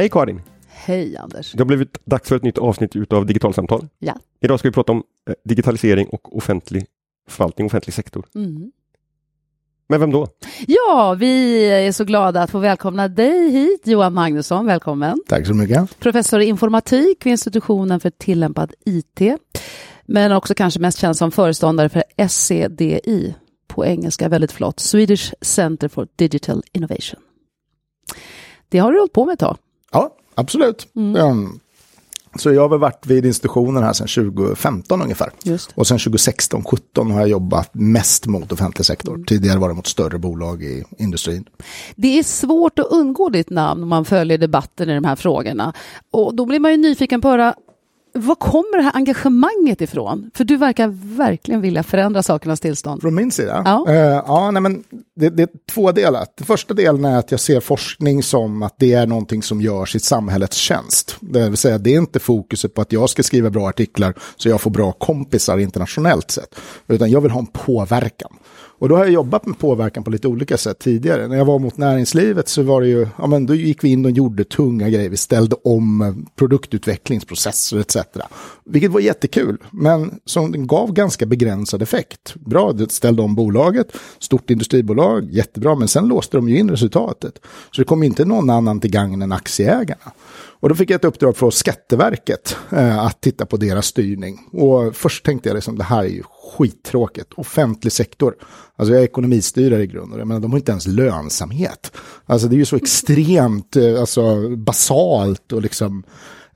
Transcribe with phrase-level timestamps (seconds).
[0.00, 0.42] Hej Karin!
[0.68, 1.52] Hej Anders!
[1.52, 3.88] Det har blivit dags för ett nytt avsnitt utav Digitalsamtal.
[3.98, 4.16] Ja.
[4.40, 6.86] Idag ska vi prata om eh, digitalisering och offentlig
[7.28, 8.26] förvaltning, offentlig sektor.
[8.34, 8.72] Mm.
[9.88, 10.26] Men vem då?
[10.66, 14.66] Ja, vi är så glada att få välkomna dig hit, Johan Magnusson.
[14.66, 15.18] Välkommen!
[15.28, 16.00] Tack så mycket.
[16.00, 19.20] Professor i informatik vid institutionen för tillämpad IT,
[20.06, 23.34] men också kanske mest känd som föreståndare för SCDI,
[23.68, 27.20] på engelska väldigt flott, Swedish Center for Digital Innovation.
[28.68, 29.56] Det har du hållit på med ett tag.
[29.92, 30.88] Ja, absolut.
[30.94, 31.60] Um,
[32.34, 35.30] så jag har väl varit vid institutionen här sedan 2015 ungefär.
[35.42, 35.70] Just.
[35.74, 39.24] Och sen 2016, 17 har jag jobbat mest mot offentlig sektor.
[39.26, 41.44] Tidigare var det mot större bolag i industrin.
[41.96, 45.72] Det är svårt att undgå ditt namn om man följer debatten i de här frågorna.
[46.10, 47.54] Och då blir man ju nyfiken på att höra,
[48.12, 50.30] var kommer det här engagemanget ifrån?
[50.34, 53.00] För du verkar verkligen vilja förändra sakernas tillstånd.
[53.00, 53.62] Från min sida?
[53.64, 53.84] Ja.
[53.88, 54.84] Eh, ja nej, men
[55.16, 56.26] det, det är två delar.
[56.36, 59.96] Den första delen är att jag ser forskning som att det är någonting som görs
[59.96, 61.16] i samhällets tjänst.
[61.20, 64.48] Det vill säga, det är inte fokuset på att jag ska skriva bra artiklar så
[64.48, 66.54] jag får bra kompisar internationellt sett.
[66.88, 68.30] Utan jag vill ha en påverkan.
[68.80, 71.28] Och då har jag jobbat med påverkan på lite olika sätt tidigare.
[71.28, 74.04] När jag var mot näringslivet så var det ju, ja men då gick vi in
[74.04, 75.10] och gjorde tunga grejer.
[75.10, 77.96] Vi ställde om eh, produktutvecklingsprocesser etc.
[78.64, 82.34] Vilket var jättekul, men som gav ganska begränsad effekt.
[82.34, 87.38] Bra, det ställde om bolaget, stort industribolag, jättebra, men sen låste de ju in resultatet.
[87.70, 90.12] Så det kom inte någon annan till gagn än aktieägarna.
[90.60, 94.38] Och då fick jag ett uppdrag från Skatteverket eh, att titta på deras styrning.
[94.52, 97.32] Och först tänkte jag liksom, det här är ju skittråkigt.
[97.36, 98.34] Offentlig sektor.
[98.76, 101.92] Alltså jag är ekonomistyrare i grunden, men de har inte ens lönsamhet.
[102.26, 106.02] Alltså det är ju så extremt eh, alltså, basalt och liksom,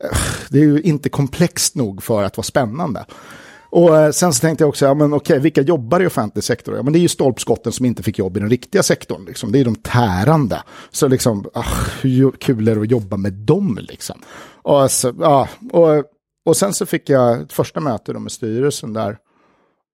[0.01, 0.19] eh,
[0.51, 3.05] det är ju inte komplext nog för att vara spännande.
[3.75, 6.77] Och eh, sen så tänkte jag också, ja men okej, vilka jobbar i offentlig sektor?
[6.77, 9.53] Ja men det är ju stolpskotten som inte fick jobb i den riktiga sektorn, liksom.
[9.53, 10.62] det är de tärande.
[10.90, 14.17] Så liksom, ach, hur kul är det att jobba med dem liksom?
[14.63, 16.05] Och, så, ja, och,
[16.46, 19.18] och sen så fick jag ett första möte med styrelsen där.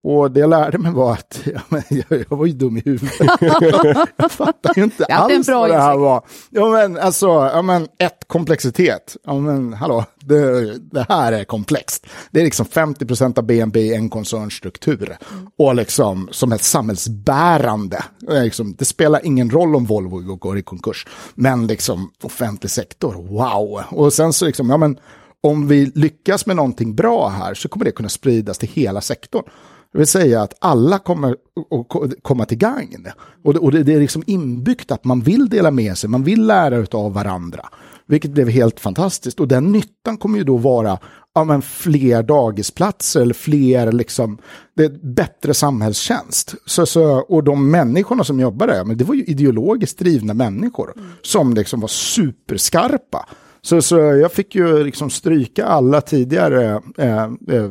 [0.02, 2.82] Och det jag lärde mig var att ja, men jag, jag var ju dum i
[2.84, 3.12] huvudet.
[4.16, 6.24] jag fattar ju inte alls bra vad det här var.
[6.50, 9.16] Ja men alltså, ja, men ett, komplexitet.
[9.24, 12.06] Ja men hallå, det, det här är komplext.
[12.30, 15.16] Det är liksom 50% av BNP i en koncernstruktur.
[15.58, 18.04] Och liksom som ett samhällsbärande.
[18.20, 21.06] Liksom, det spelar ingen roll om Volvo går i konkurs.
[21.34, 23.82] Men liksom offentlig sektor, wow.
[23.90, 24.98] Och sen så liksom, ja men
[25.42, 29.44] om vi lyckas med någonting bra här så kommer det kunna spridas till hela sektorn.
[29.92, 33.06] Det vill säga att alla kommer att ko- komma till gagn.
[33.42, 37.12] Och det, är liksom inbyggt att man vill dela med sig, man vill lära av
[37.12, 37.68] varandra.
[38.06, 39.40] Vilket blev helt fantastiskt.
[39.40, 40.98] Och den nyttan kommer ju då vara
[41.34, 44.38] ja, men fler dagisplatser eller fler, liksom,
[44.76, 46.54] det är bättre samhällstjänst.
[46.66, 50.94] Så, så, och de människorna som jobbar där, men det var ju ideologiskt drivna människor
[51.22, 53.28] som liksom var superskarpa.
[53.62, 57.70] Så, så jag fick ju liksom stryka alla tidigare, eh, eh,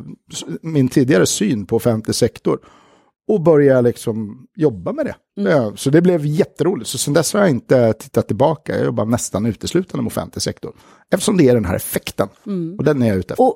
[0.61, 2.59] min tidigare syn på offentlig sektor
[3.27, 5.49] och börja liksom jobba med det.
[5.51, 6.89] Eh, Så det blev jätteroligt.
[6.89, 8.75] Så sen dess har jag inte tittat tillbaka.
[8.75, 10.75] Jag jobbar nästan uteslutande med offentlig sektor.
[11.13, 12.27] Eftersom det är den här effekten.
[12.77, 13.43] Och den är jag ute efter.
[13.43, 13.55] Och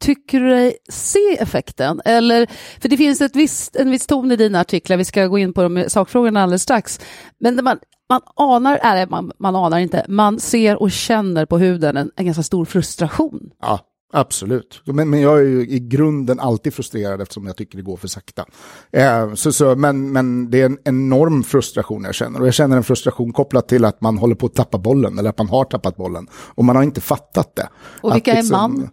[0.00, 2.00] tycker du dig se effekten?
[2.04, 2.46] Eller,
[2.80, 5.52] för det finns ett visst, en viss ton i dina artiklar, vi ska gå in
[5.52, 7.00] på de sakfrågorna alldeles strax.
[7.40, 11.96] Men man, man anar, eller man, man anar inte, man ser och känner på huden
[11.96, 13.50] en, en ganska stor frustration.
[13.62, 13.80] Ja,
[14.12, 14.82] absolut.
[14.84, 18.08] Men, men jag är ju i grunden alltid frustrerad eftersom jag tycker det går för
[18.08, 18.44] sakta.
[18.92, 22.40] Eh, så, så, men, men det är en enorm frustration jag känner.
[22.40, 25.30] Och jag känner en frustration kopplat till att man håller på att tappa bollen, eller
[25.30, 26.26] att man har tappat bollen.
[26.54, 27.68] Och man har inte fattat det.
[28.00, 28.90] Och Att vilka är liksom- man?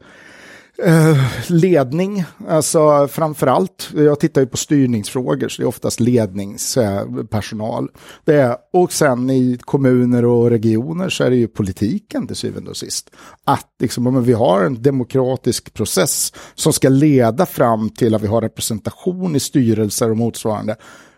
[0.78, 3.90] Eh, ledning, alltså framför allt.
[3.96, 7.90] Jag tittar ju på styrningsfrågor, så det är oftast ledningspersonal.
[8.26, 12.70] Det är, och sen i kommuner och regioner så är det ju politiken till syvende
[12.70, 13.10] och sist.
[13.44, 18.42] Att liksom, vi har en demokratisk process som ska leda fram till att vi har
[18.42, 20.76] representation i styrelser och motsvarande.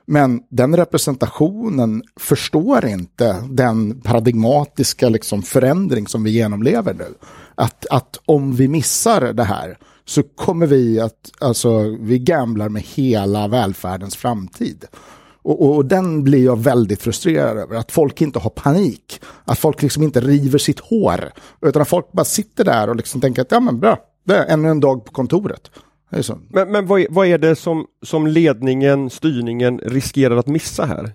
[0.10, 7.14] Men den representationen förstår inte den paradigmatiska liksom förändring som vi genomlever nu.
[7.58, 12.82] Att, att om vi missar det här så kommer vi att, alltså vi gamblar med
[12.82, 14.86] hela välfärdens framtid.
[15.42, 19.22] Och, och, och den blir jag väldigt frustrerad över, att folk inte har panik.
[19.46, 21.32] Att folk liksom inte river sitt hår.
[21.62, 24.46] Utan att folk bara sitter där och liksom tänker att ja men bra, det är
[24.46, 25.72] ännu en dag på kontoret.
[26.50, 31.14] Men, men vad, är, vad är det som, som ledningen, styrningen riskerar att missa här?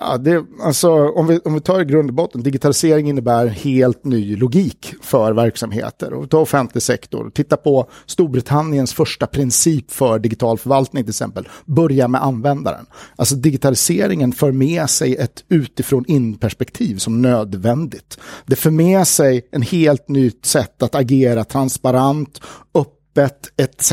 [0.00, 4.04] Ja, det, alltså, om, vi, om vi tar i grund och botten, digitalisering innebär helt
[4.04, 6.12] ny logik för verksamheter.
[6.12, 11.48] Och ta offentlig sektor, titta på Storbritanniens första princip för digital förvaltning till exempel.
[11.64, 12.86] Börja med användaren.
[13.16, 18.18] Alltså digitaliseringen för med sig ett utifrån in-perspektiv som nödvändigt.
[18.46, 22.40] Det för med sig en helt nytt sätt att agera transparent,
[22.74, 23.92] öppet etc.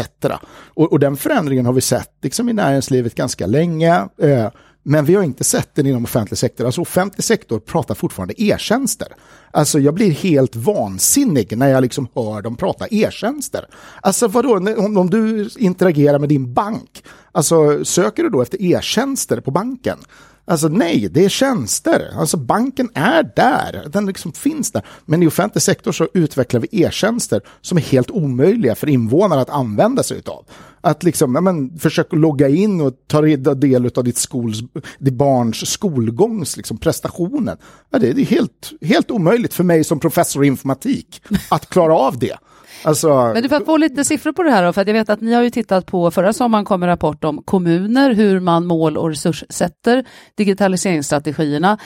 [0.50, 4.08] Och, och den förändringen har vi sett liksom i näringslivet ganska länge.
[4.22, 4.50] Eh,
[4.88, 6.66] men vi har inte sett den inom offentlig sektor.
[6.66, 9.08] Alltså offentlig sektor pratar fortfarande e-tjänster.
[9.52, 13.68] Alltså jag blir helt vansinnig när jag liksom hör dem prata e-tjänster.
[14.02, 19.40] Alltså vadå, om, om du interagerar med din bank, alltså söker du då efter e-tjänster
[19.40, 20.00] på banken?
[20.48, 22.12] Alltså nej, det är tjänster.
[22.16, 24.86] Alltså banken är där, den liksom finns där.
[25.06, 29.50] Men i offentlig sektor så utvecklar vi e-tjänster som är helt omöjliga för invånare att
[29.50, 30.46] använda sig av.
[30.82, 33.22] Att liksom, ja, men, försöka logga in och ta
[33.56, 34.58] del av ditt, skols,
[35.00, 37.58] ditt barns skolgångs liksom, prestationer.
[37.90, 42.20] Ja, det är helt, helt omöjligt för mig som professor i informatik att klara av
[42.20, 42.38] det.
[42.84, 45.22] Alltså, Men du får få lite siffror på det här då, för jag vet att
[45.22, 48.98] ni har ju tittat på, förra sommaren kom en rapport om kommuner, hur man mål
[48.98, 50.06] och resurssätter
[50.38, 51.78] digitaliseringsstrategierna.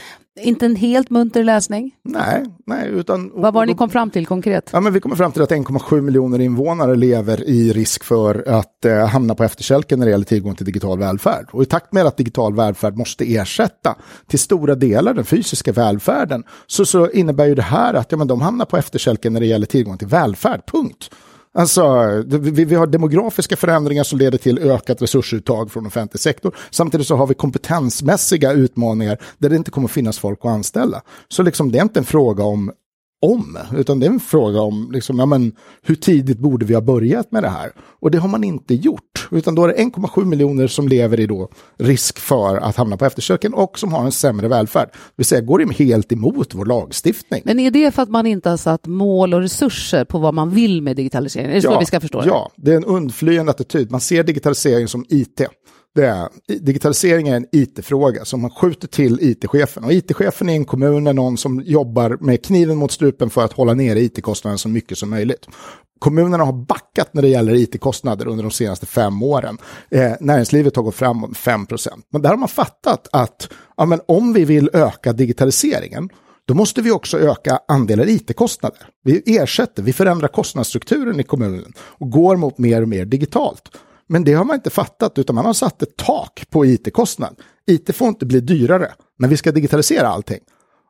[0.42, 1.96] Inte en helt munter läsning?
[2.04, 2.90] Nej, nej.
[2.90, 4.70] Utan, Vad var det ni kom fram till konkret?
[4.74, 8.86] Ja, men vi kommer fram till att 1,7 miljoner invånare lever i risk för att
[8.86, 11.48] eh, hamna på efterkälken när det gäller tillgång till digital välfärd.
[11.52, 13.96] Och i takt med att digital välfärd måste ersätta
[14.28, 18.28] till stora delar den fysiska välfärden så, så innebär ju det här att ja, men
[18.28, 21.10] de hamnar på efterkälken när det gäller tillgång till välfärd, punkt.
[21.54, 26.56] Alltså, vi, vi, har demografiska förändringar som leder till ökat resursuttag från offentlig sektor.
[26.70, 31.02] Samtidigt så har vi kompetensmässiga utmaningar där det inte kommer finnas folk att anställa.
[31.28, 32.72] Så liksom, det är inte en fråga om
[33.22, 35.52] om, utan det är en fråga om liksom, ja, men,
[35.82, 37.72] hur tidigt borde vi ha börjat med det här?
[37.78, 41.28] Och det har man inte gjort, utan då är det 1,7 miljoner som lever i
[41.28, 44.90] då risk för att hamna på eftersöken och som har en sämre välfärd.
[44.92, 47.42] Det vill säga går helt emot vår lagstiftning.
[47.46, 50.50] Men är det för att man inte har satt mål och resurser på vad man
[50.50, 51.48] vill med digitalisering?
[51.48, 52.28] Är det ja, så vi ska förstå det?
[52.28, 53.92] Ja, det är en undflyende attityd.
[53.92, 55.42] Man ser digitalisering som IT.
[55.96, 59.84] Det är, digitalisering är en it-fråga, som man skjuter till it-chefen.
[59.84, 63.54] Och it-chefen i en kommun är någon som jobbar med kniven mot strupen för att
[63.54, 65.48] hålla nere it-kostnaden så mycket som möjligt.
[66.00, 69.58] Kommunerna har backat när det gäller it-kostnader under de senaste fem åren.
[69.92, 74.34] Eh, näringslivet har gått framåt 5% Men där har man fattat att ja, men om
[74.34, 76.10] vi vill öka digitaliseringen
[76.46, 78.88] då måste vi också öka andelen it-kostnader.
[79.04, 83.62] Vi ersätter, vi förändrar kostnadsstrukturen i kommunen och går mot mer och mer digitalt.
[84.12, 87.36] Men det har man inte fattat, utan man har satt ett tak på it-kostnad.
[87.66, 90.40] IT får inte bli dyrare, men vi ska digitalisera allting.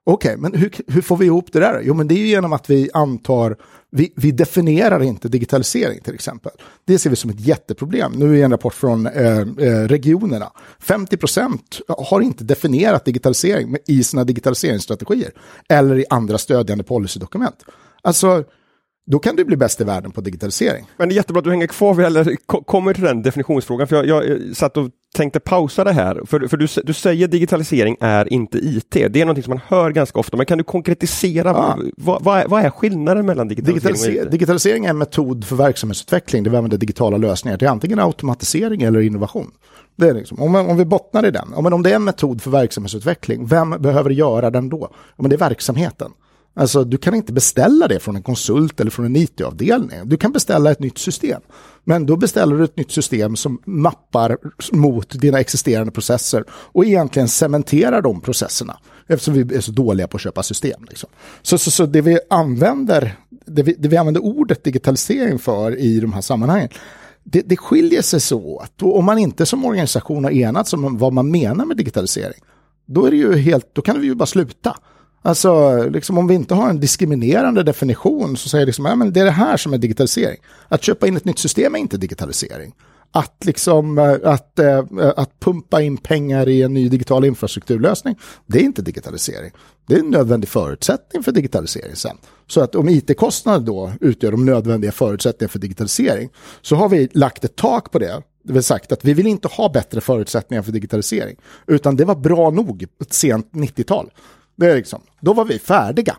[0.04, 1.82] Okej, okay, men hur, hur, får vi ihop det där?
[1.84, 3.58] Jo, men det är ju genom att vi antar,
[3.92, 6.52] vi, vi, definierar inte digitalisering till exempel.
[6.86, 8.12] Det ser vi som ett jätteproblem.
[8.12, 10.52] Nu är en rapport från eh, eh regionerna.
[10.80, 15.32] 50 procent har inte definierat digitalisering i sina digitaliseringsstrategier
[15.70, 17.66] eller i andra stödjande policydokument.
[18.02, 18.44] Alltså,
[19.12, 20.86] då kan du bli bäst i världen på digitalisering.
[20.98, 22.36] Men det är jättebra att du hänger kvar vid, eller
[22.66, 26.48] kommer till den definitionsfrågan, för jag, jag, eh, satt och tänkte pausa det här, för,
[26.48, 30.20] för du, du säger digitalisering är inte IT, det är någonting som man hör ganska
[30.20, 31.78] ofta, men kan du konkretisera, ja.
[31.98, 34.32] vad, vad, är, vad, är, skillnaden mellan digitalisering Digitaliser och IT?
[34.32, 39.00] Digitalisering är en metod för verksamhetsutveckling, där vi använder digitala lösningar till antingen automatisering eller
[39.00, 39.52] innovation.
[39.96, 42.42] Det är liksom, om, om vi bottnar i den, om, om det är en metod
[42.42, 44.90] för verksamhetsutveckling, vem behöver göra den då?
[45.16, 46.12] Om det är verksamheten.
[46.54, 50.00] Alltså, du kan inte beställa det från en konsult eller från en IT-avdelning.
[50.04, 51.42] Du kan beställa ett nytt system.
[51.84, 54.38] Men då beställer du ett nytt system som mappar
[54.72, 58.80] mot dina existerande processer och egentligen cementerar de processerna.
[59.08, 60.86] Eftersom vi är så dåliga på att köpa system.
[60.90, 61.10] Liksom.
[61.42, 66.00] Så, så, så det vi använder det vi, det vi använder ordet digitalisering för i
[66.00, 66.70] de här sammanhangen
[67.24, 68.82] det, det skiljer sig så åt.
[68.82, 72.42] Och om man inte som organisation har enats om vad man menar med digitalisering,
[72.86, 74.78] då, är det ju helt, då kan vi ju bara sluta.
[75.22, 79.20] Alltså, liksom om vi inte har en diskriminerande definition så säger liksom, ja, men det
[79.20, 80.38] är det här som är digitalisering.
[80.68, 82.74] Att köpa in ett nytt system är inte digitalisering.
[83.12, 88.16] Att, liksom, eh, att, eh, eh, att pumpa in pengar i en ny digital infrastrukturlösning,
[88.46, 89.52] det är inte digitalisering.
[89.88, 92.18] Det är en nödvändig förutsättning för digitalisering sen.
[92.48, 96.30] Så att om it-kostnader då utgör de nödvändiga förutsättningarna för digitalisering,
[96.62, 99.48] så har vi lagt ett tak på det det vill sagt att vi vill inte
[99.48, 101.36] ha bättre förutsättningar för digitalisering,
[101.68, 104.12] utan det var bra nog ett sent 90-tal.
[104.60, 106.18] Det är liksom, då var vi färdiga.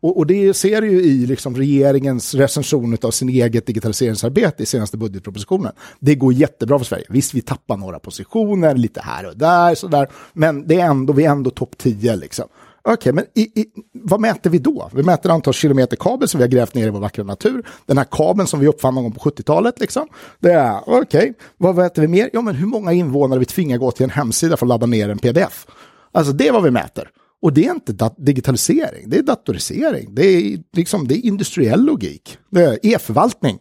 [0.00, 4.66] Och, och det ser du ju i liksom regeringens recension av sin eget digitaliseringsarbete i
[4.66, 5.72] senaste budgetpropositionen.
[6.00, 7.04] Det går jättebra för Sverige.
[7.08, 11.24] Visst, vi tappar några positioner lite här och där, sådär, men det är ändå, vi
[11.24, 12.44] är ändå topp 10 liksom.
[12.82, 14.90] Okej, okay, men i, i, vad mäter vi då?
[14.94, 17.66] Vi mäter antal kilometer kabel som vi har grävt ner i vår vackra natur.
[17.86, 19.80] Den här kabeln som vi uppfann någon gång på 70-talet.
[19.80, 20.08] Liksom.
[20.38, 21.00] Det är okej.
[21.02, 21.32] Okay.
[21.56, 22.30] Vad mäter vi mer?
[22.32, 25.08] Ja, men hur många invånare vi tvingar gå till en hemsida för att ladda ner
[25.08, 25.66] en pdf.
[26.12, 27.10] Alltså det är vad vi mäter.
[27.42, 32.38] Och det är inte digitalisering, det är datorisering, det är, liksom, det är industriell logik,
[32.50, 33.58] det är e-förvaltning,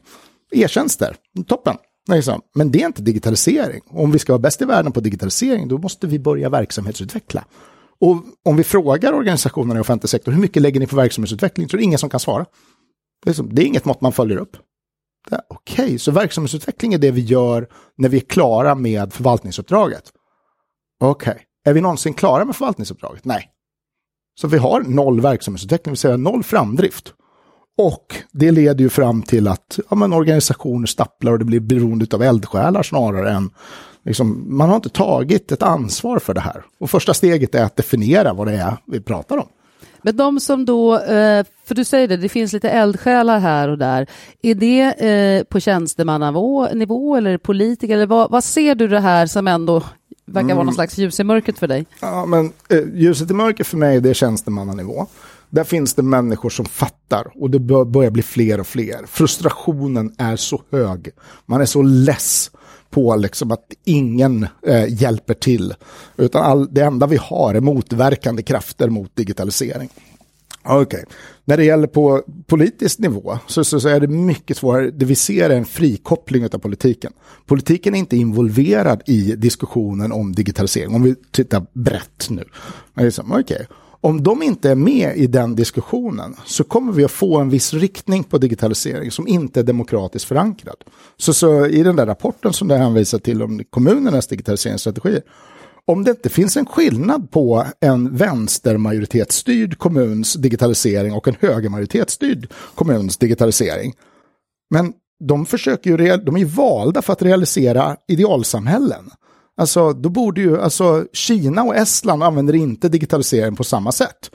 [0.51, 1.15] e-tjänster,
[1.47, 1.77] toppen.
[2.07, 2.41] Liksom.
[2.55, 3.81] Men det är inte digitalisering.
[3.89, 7.45] Om vi ska vara bäst i världen på digitalisering, då måste vi börja verksamhetsutveckla.
[7.99, 11.69] Och om vi frågar organisationerna i offentlig sektor, hur mycket lägger ni på verksamhetsutveckling?
[11.69, 12.45] Så är det ingen som kan svara.
[13.25, 14.57] Det är, det är inget mått man följer upp.
[15.49, 17.67] Okej, okay, så verksamhetsutveckling är det vi gör
[17.97, 20.03] när vi är klara med förvaltningsuppdraget.
[20.99, 21.43] Okej, okay.
[21.65, 23.25] är vi någonsin klara med förvaltningsuppdraget?
[23.25, 23.51] Nej.
[24.41, 27.13] Så vi har noll verksamhetsutveckling, det vill säga noll framdrift.
[27.77, 32.05] Och det leder ju fram till att ja, men organisationer stapplar och det blir beroende
[32.13, 33.49] av eldsjälar snarare än
[34.05, 36.63] liksom, man har inte tagit ett ansvar för det här.
[36.79, 39.47] Och första steget är att definiera vad det är vi pratar om.
[40.01, 43.77] Men de som då, eh, för du säger det, det finns lite eldsjälar här och
[43.77, 44.07] där.
[44.41, 47.93] Är det eh, på tjänstemannanivå eller politiker?
[47.93, 49.83] Eller vad, vad ser du det här som ändå
[50.27, 50.73] verkar vara någon mm.
[50.73, 51.85] slags ljus i mörkret för dig?
[51.99, 55.07] Ja, men eh, ljuset i mörkret för mig det är tjänstemannanivå.
[55.49, 59.05] Där finns det människor som fattar och det börjar bli fler och fler.
[59.07, 61.09] Frustrationen är så hög.
[61.45, 62.51] Man är så less
[62.89, 65.73] på liksom att ingen eh, hjälper till.
[66.17, 69.89] Utan all, det enda vi har är motverkande krafter mot digitalisering.
[70.67, 71.03] Okej, okay.
[71.45, 74.91] när det gäller på politisk nivå så, så, så, är det mycket svårare.
[74.91, 77.13] Det vi ser är en frikoppling av politiken.
[77.45, 82.43] Politiken är inte involverad i diskussionen om digitalisering, om vi tittar brett nu.
[82.95, 83.65] Liksom, okay
[84.01, 87.73] om de inte är med i den diskussionen så kommer vi att få en viss
[87.73, 90.75] riktning på digitalisering som inte är demokratiskt förankrad.
[91.17, 95.21] Så, så i den där rapporten som det hänvisar till om kommunernas digitaliseringsstrategier,
[95.87, 103.17] om det inte finns en skillnad på en vänstermajoritetsstyrd kommuns digitalisering och en högermajoritetsstyrd kommuns
[103.17, 103.93] digitalisering,
[104.69, 109.09] men de försöker ju, de är valda för att realisera idealsamhällen.
[109.57, 114.31] Alltså, då borde ju, alltså Kina och Estland använder inte digitalisering på samma sätt.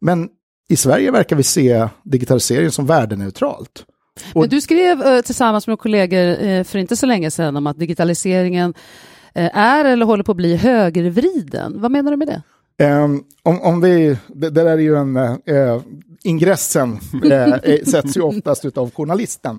[0.00, 0.28] Men
[0.68, 3.84] i Sverige verkar vi se digitalisering som värdeneutralt.
[4.32, 4.40] Och...
[4.40, 7.78] Men du skrev eh, tillsammans med kollegor eh, för inte så länge sedan om att
[7.78, 8.74] digitaliseringen
[9.34, 11.80] är eller håller på att bli högervriden.
[11.80, 12.42] Vad menar du med det?
[12.78, 15.80] Um, om, om vi, det, där är ju en, uh,
[16.22, 17.54] ingressen uh,
[17.86, 19.58] sätts ju oftast av journalisten.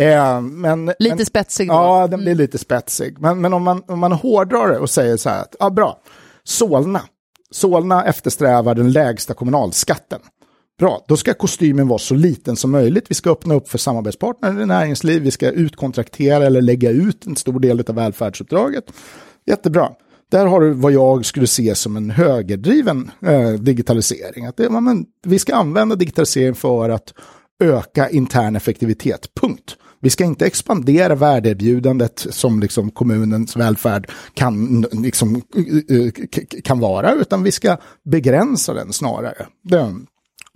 [0.00, 1.74] Uh, men, lite men, spetsig då.
[1.74, 3.16] Ja, den blir lite spetsig.
[3.20, 6.00] Men, men om, man, om man hårdrar det och säger så här att, ja bra,
[6.44, 7.02] Solna,
[7.50, 10.20] Solna eftersträvar den lägsta kommunalskatten.
[10.80, 13.04] Bra, då ska kostymen vara så liten som möjligt.
[13.08, 17.36] Vi ska öppna upp för samarbetspartner i näringsliv, vi ska utkontraktera eller lägga ut en
[17.36, 18.84] stor del av välfärdsuppdraget.
[19.46, 19.88] Jättebra.
[20.30, 24.46] Där har du vad jag skulle se som en högerdriven eh, digitalisering.
[24.46, 27.14] Att det, men, vi ska använda digitalisering för att
[27.62, 29.76] öka intern effektivitet, punkt.
[30.00, 36.12] Vi ska inte expandera värdeerbjudandet som liksom kommunens välfärd kan, liksom, eh, eh,
[36.64, 39.46] kan vara, utan vi ska begränsa den snarare.
[39.62, 40.06] Den,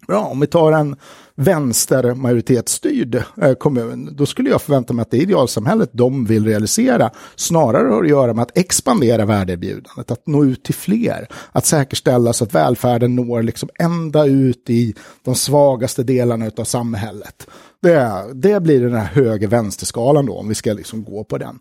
[0.06, 0.96] Bra, om vi tar en
[1.36, 7.88] vänstermajoritetsstyrd eh, kommun, då skulle jag förvänta mig att det idealsamhället de vill realisera snarare
[7.88, 12.44] har att göra med att expandera värdeerbjudandet, att nå ut till fler, att säkerställa så
[12.44, 14.94] att välfärden når liksom ända ut i
[15.24, 17.46] de svagaste delarna av samhället.
[17.82, 21.58] Det, det blir den här höger-vänsterskalan då, om vi ska liksom gå på den.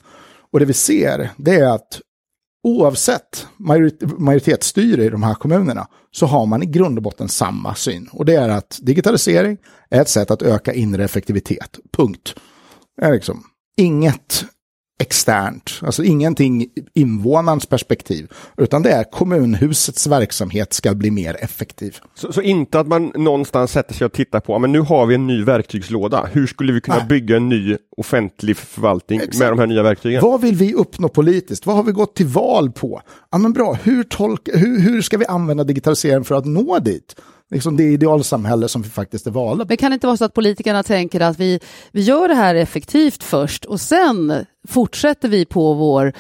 [0.52, 2.02] Och det vi ser, det är att
[2.63, 3.48] oavsett
[4.17, 8.10] majoritetsstyre i de här kommunerna så har man i grund och botten samma syn.
[8.12, 9.58] Och det är att digitalisering
[9.89, 11.79] är ett sätt att öka inre effektivitet.
[11.98, 12.36] Punkt.
[12.98, 13.43] Det är liksom
[13.77, 14.46] inget
[15.02, 21.98] externt, alltså ingenting invånarens perspektiv, utan det är kommunhusets verksamhet ska bli mer effektiv.
[22.14, 25.16] Så, så, inte att man någonstans sätter sig och tittar på, men nu har vi
[25.16, 27.08] en ny verktygslåda, hur skulle vi kunna Nej.
[27.08, 29.40] bygga en ny offentlig förvaltning Exakt.
[29.40, 30.22] med de här nya verktygen?
[30.22, 31.66] Vad vill vi uppnå politiskt?
[31.66, 33.02] Vad har vi gått till val på?
[33.32, 37.16] Ja men bra, hur, tolka, hur, hur ska vi använda digitalisering för att nå dit?
[37.54, 40.34] Liksom det idealsamhälle som vi faktiskt är valda Men kan det inte vara så att
[40.34, 41.60] politikerna tänker att vi,
[41.92, 46.14] vi gör det här effektivt först och sen fortsätter vi på vår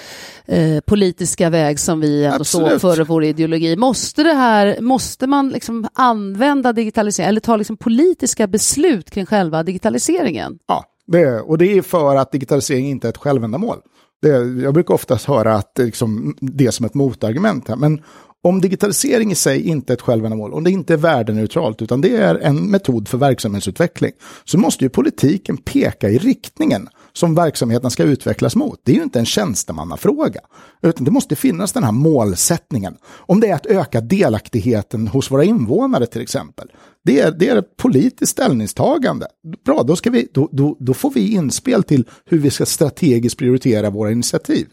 [0.45, 3.75] eh, politiska väg som vi ändå står för vår ideologi.
[3.75, 9.63] Måste, det här, måste man liksom använda digitalisering eller ta liksom politiska beslut kring själva
[9.63, 10.59] digitaliseringen?
[10.67, 13.77] Ja, det, och det är för att digitalisering inte är ett självändamål.
[14.21, 14.29] Det,
[14.63, 18.01] jag brukar oftast höra att liksom, det är som ett motargument här, men
[18.43, 22.17] om digitalisering i sig inte är ett självändamål, om det inte är värdeneutralt, utan det
[22.17, 24.11] är en metod för verksamhetsutveckling,
[24.43, 28.79] så måste ju politiken peka i riktningen som verksamheten ska utvecklas mot.
[28.83, 30.41] Det är ju inte en tjänstemannafråga,
[30.81, 32.97] utan det måste finnas den här målsättningen.
[33.05, 36.71] Om det är att öka delaktigheten hos våra invånare till exempel.
[37.05, 39.27] Det är, det är ett politiskt ställningstagande.
[39.65, 43.37] Bra, då, ska vi, då, då, då får vi inspel till hur vi ska strategiskt
[43.37, 44.67] prioritera våra initiativ.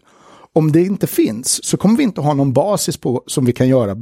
[0.52, 3.68] Om det inte finns så kommer vi inte ha någon basis på som vi kan
[3.68, 3.96] göra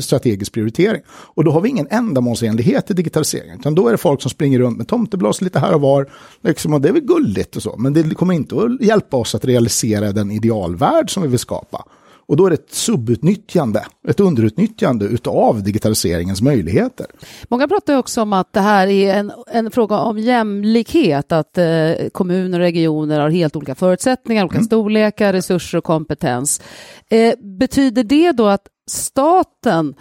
[0.00, 1.02] strategisk prioritering.
[1.08, 3.60] Och då har vi ingen ändamålsenlighet i digitaliseringen.
[3.60, 6.10] Utan då är det folk som springer runt med tomteblås lite här och var.
[6.42, 7.76] Liksom, och det är väl gulligt och så.
[7.76, 11.84] Men det kommer inte att hjälpa oss att realisera den idealvärld som vi vill skapa.
[12.26, 17.06] Och då är det ett subutnyttjande, ett underutnyttjande utav digitaliseringens möjligheter.
[17.48, 21.92] Många pratar också om att det här är en, en fråga om jämlikhet, att eh,
[22.12, 24.66] kommuner och regioner har helt olika förutsättningar, olika mm.
[24.66, 26.60] storlekar, resurser och kompetens.
[27.10, 29.94] Eh, betyder det då att staten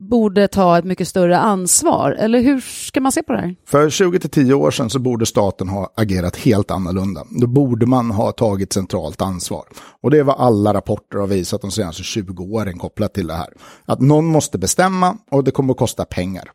[0.00, 2.10] borde ta ett mycket större ansvar?
[2.12, 3.56] Eller hur ska man se på det här?
[3.66, 7.24] För 20 till 10 år sedan så borde staten ha agerat helt annorlunda.
[7.40, 9.64] Då borde man ha tagit centralt ansvar.
[10.02, 13.34] Och det är vad alla rapporter har visat de senaste 20 åren kopplat till det
[13.34, 13.48] här.
[13.84, 16.50] Att någon måste bestämma och det kommer att kosta pengar.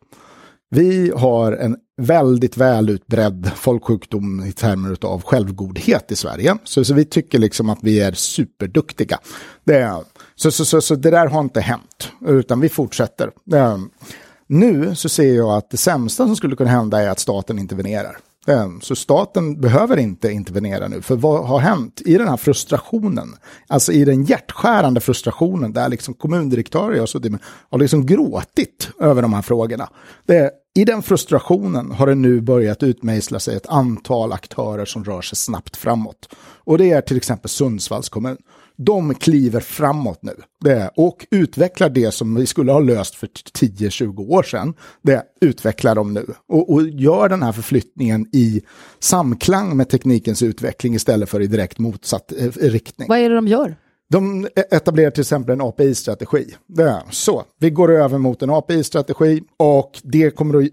[0.70, 6.56] Vi har en väldigt väl utbredd folksjukdom i termer av självgodhet i Sverige.
[6.64, 9.18] Så, så vi tycker liksom att vi är superduktiga.
[9.64, 10.02] Det är,
[10.36, 13.30] så, så, så, så det där har inte hänt, utan vi fortsätter.
[13.54, 13.90] Ehm,
[14.46, 18.18] nu så ser jag att det sämsta som skulle kunna hända är att staten intervenerar.
[18.46, 23.36] Ehm, så staten behöver inte intervenera nu, för vad har hänt i den här frustrationen?
[23.66, 27.40] Alltså i den hjärtskärande frustrationen där liksom kommundirektörer har suttit med
[27.70, 29.88] har liksom gråtit över de här frågorna.
[30.26, 35.22] Det, I den frustrationen har det nu börjat utmejsla sig ett antal aktörer som rör
[35.22, 36.28] sig snabbt framåt.
[36.64, 38.36] Och det är till exempel Sundsvalls kommun
[38.76, 44.28] de kliver framåt nu det, och utvecklar det som vi skulle ha löst för 10-20
[44.30, 44.74] år sedan.
[45.02, 48.62] Det utvecklar de nu och, och, gör den här förflyttningen i
[48.98, 53.08] samklang med teknikens utveckling istället för i direkt motsatt eh, riktning.
[53.08, 53.76] Vad är det de gör?
[54.08, 56.54] De etablerar till exempel en API-strategi.
[57.10, 60.70] Så, vi går över mot en API-strategi och det kommer att eh,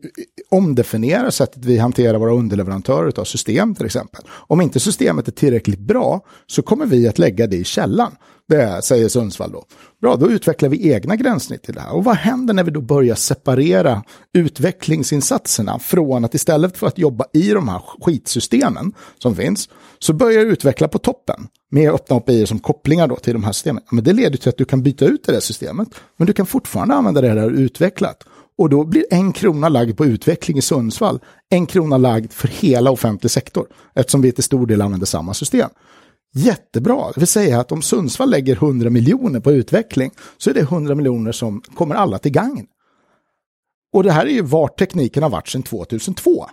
[0.52, 4.22] omdefiniera sättet vi hanterar våra underleverantörer av system till exempel.
[4.30, 8.16] Om inte systemet är tillräckligt bra så kommer vi att lägga det i källan.
[8.50, 9.66] Det säger Sundsvall då.
[10.02, 11.94] Bra, då utvecklar vi egna gränssnitt till det här.
[11.94, 17.26] Och vad händer när vi då börjar separera utvecklingsinsatserna från att istället för att jobba
[17.34, 19.70] i de här skitsystemen som finns,
[20.00, 23.84] så börjar utveckla på toppen med öppna API som kopplingar då till de här systemen.
[23.91, 26.46] Men det leder till att du kan byta ut det där systemet, men du kan
[26.46, 28.24] fortfarande använda det där utvecklat.
[28.58, 32.91] Och då blir en krona lagd på utveckling i Sundsvall, en krona lagd för hela
[32.91, 35.70] offentlig sektor, eftersom vi till stor del använder samma system.
[36.36, 40.60] Jättebra, det vill säga att om Sundsvall lägger 100 miljoner på utveckling så är det
[40.60, 42.67] 100 miljoner som kommer alla till gagn.
[43.93, 46.46] Och det här är ju vart tekniken har varit sedan 2002.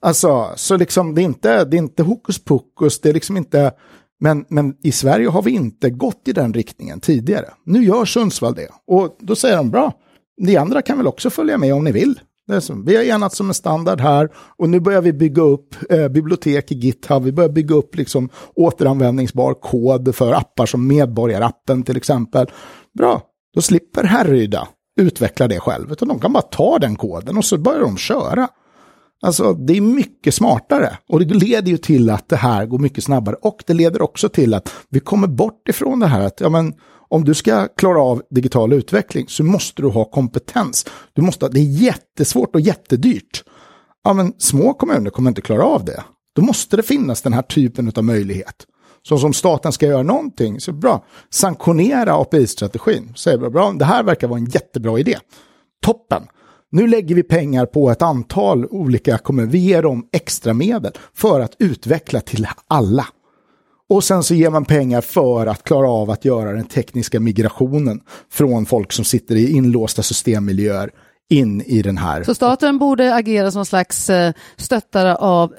[0.00, 3.72] Alltså, så liksom det är inte, det är inte hokus pokus, det är liksom inte,
[4.20, 7.50] men, men i Sverige har vi inte gått i den riktningen tidigare.
[7.64, 9.92] Nu gör Sundsvall det och då säger de bra,
[10.40, 12.20] ni andra kan väl också följa med om ni vill.
[12.60, 16.08] Som, vi har enats som en standard här och nu börjar vi bygga upp eh,
[16.08, 17.22] bibliotek i GitHub.
[17.22, 22.46] Vi börjar bygga upp liksom, återanvändningsbar kod för appar som Medborgarappen till exempel.
[22.98, 23.22] Bra,
[23.54, 24.68] då slipper Härryda
[25.00, 28.48] utveckla det själv, utan de kan bara ta den koden och så börjar de köra.
[29.22, 33.04] Alltså det är mycket smartare och det leder ju till att det här går mycket
[33.04, 36.48] snabbare och det leder också till att vi kommer bort ifrån det här att ja,
[36.48, 36.74] men,
[37.12, 40.86] om du ska klara av digital utveckling så måste du ha kompetens.
[41.12, 43.44] Du måste, det är jättesvårt och jättedyrt.
[44.04, 46.02] Ja, men små kommuner kommer inte klara av det.
[46.34, 48.66] Då måste det finnas den här typen av möjlighet.
[49.02, 53.12] Så som staten ska göra någonting, så bra, sanktionera API-strategin.
[53.16, 55.18] Säg bra, det här verkar vara en jättebra idé.
[55.82, 56.22] Toppen.
[56.70, 59.48] Nu lägger vi pengar på ett antal olika kommuner.
[59.48, 63.06] Vi ger dem extra medel för att utveckla till alla.
[63.92, 68.00] Och sen så ger man pengar för att klara av att göra den tekniska migrationen
[68.30, 70.90] från folk som sitter i inlåsta systemmiljöer
[71.30, 72.22] in i den här.
[72.24, 75.54] Så staten borde agera som slags eh, stöttare av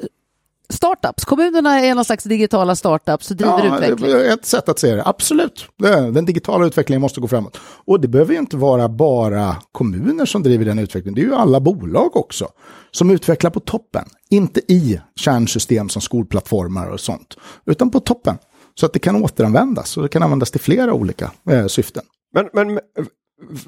[0.74, 1.26] startups.
[1.26, 4.12] Kommunerna är någon slags digitala startups och driver ja, utveckling.
[4.12, 5.66] Det är ett sätt att se det, absolut.
[6.14, 7.58] Den digitala utvecklingen måste gå framåt.
[7.86, 11.36] Och det behöver ju inte vara bara kommuner som driver den utvecklingen, det är ju
[11.36, 12.48] alla bolag också
[12.92, 14.06] som utvecklar på toppen.
[14.30, 18.38] Inte i kärnsystem som skolplattformar och sånt, utan på toppen.
[18.76, 22.04] Så att det kan återanvändas och det kan användas till flera olika eh, syften.
[22.34, 22.80] Men, men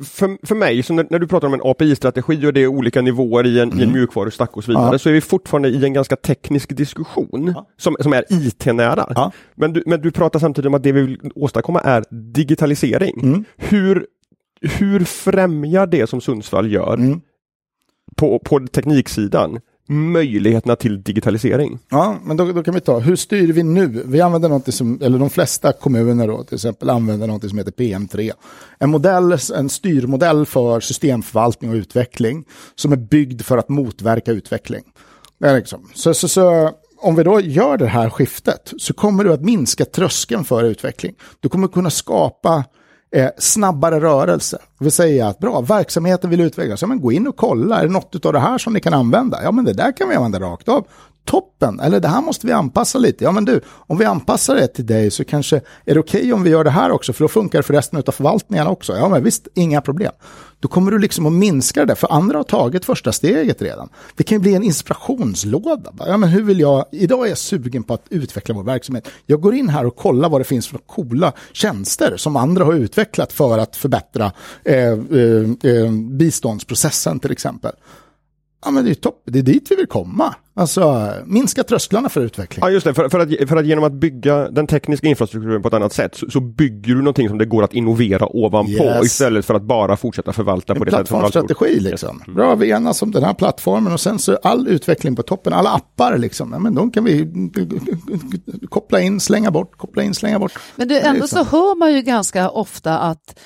[0.04, 3.02] för, för mig, så när, när, du pratar om en API-strategi och det är olika
[3.02, 3.80] nivåer i en, mm.
[3.80, 4.00] i en mm.
[4.00, 5.00] mjukvarustack och så vidare, ja.
[5.00, 7.68] så är vi fortfarande i en ganska teknisk diskussion ja.
[7.78, 9.12] som, som är IT-nära.
[9.16, 9.32] Ja.
[9.56, 13.20] Men, du, men du pratar samtidigt om att det vi vill åstadkomma är digitalisering.
[13.24, 13.46] Mm.
[13.58, 14.06] Hur,
[14.62, 17.22] hur främjar det som Sundsvall gör mm.
[18.16, 21.80] på, på tekniksidan möjligheterna till digitalisering.
[21.90, 24.04] Ja, men då, då, kan vi ta, hur styr vi nu?
[24.06, 27.72] Vi använder något som, eller de flesta kommuner då, till exempel använder något som heter
[27.72, 28.32] PM3.
[28.80, 32.46] En modell, en styrmodell för systemförvaltning och utveckling
[32.76, 34.84] som är byggd för att motverka utveckling.
[35.40, 35.90] Det är liksom.
[35.94, 39.86] så, så, så om vi då gör det här skiftet så kommer du att minska
[39.86, 41.16] tröskeln för utveckling.
[41.40, 42.64] Du kommer kunna skapa
[43.16, 44.58] eh, snabbare rörelse.
[44.78, 46.82] Det vill säga att bra, verksamheten vill utvecklas.
[46.82, 48.94] Ja, men gå in och kolla, är det något av det här som ni kan
[48.94, 49.44] använda?
[49.44, 50.88] Ja, men det där kan vi använda rakt av
[51.26, 53.24] toppen, eller det här måste vi anpassa lite.
[53.24, 56.34] Ja men du, om vi anpassar det till dig så kanske är det okej okay
[56.34, 58.94] om vi gör det här också, för då funkar det för resten av förvaltningen också.
[58.98, 60.12] Ja men visst, inga problem.
[60.60, 63.90] Då kommer du liksom att minska det, för andra har tagit första steget redan.
[64.16, 65.94] Det kan ju bli en inspirationslåda.
[65.98, 69.08] Ja men hur vill jag, idag är jag sugen på att utveckla vår verksamhet.
[69.26, 72.74] Jag går in här och kollar vad det finns för coola tjänster som andra har
[72.74, 74.32] utvecklat för att förbättra
[74.64, 77.72] eh, eh, eh, biståndsprocessen till exempel.
[78.66, 79.24] Ja, men det är ju topp.
[79.26, 80.36] Det är dit vi vill komma.
[80.58, 82.66] Alltså minska trösklarna för utveckling.
[82.66, 82.94] Ja, just det.
[82.94, 86.16] För, för, att, för att genom att bygga den tekniska infrastrukturen på ett annat sätt
[86.16, 89.06] så, så bygger du någonting som det går att innovera ovanpå yes.
[89.06, 92.22] istället för att bara fortsätta förvalta en på det sättet som plattformsstrategi liksom.
[92.22, 92.36] Mm.
[92.36, 95.70] Bra, vi enas om den här plattformen och sen så all utveckling på toppen, alla
[95.70, 97.28] appar liksom, ja, men de kan vi
[98.70, 100.54] koppla in, slänga bort, koppla in, slänga bort.
[100.76, 103.40] Men du, ändå så hör man ju ganska ofta att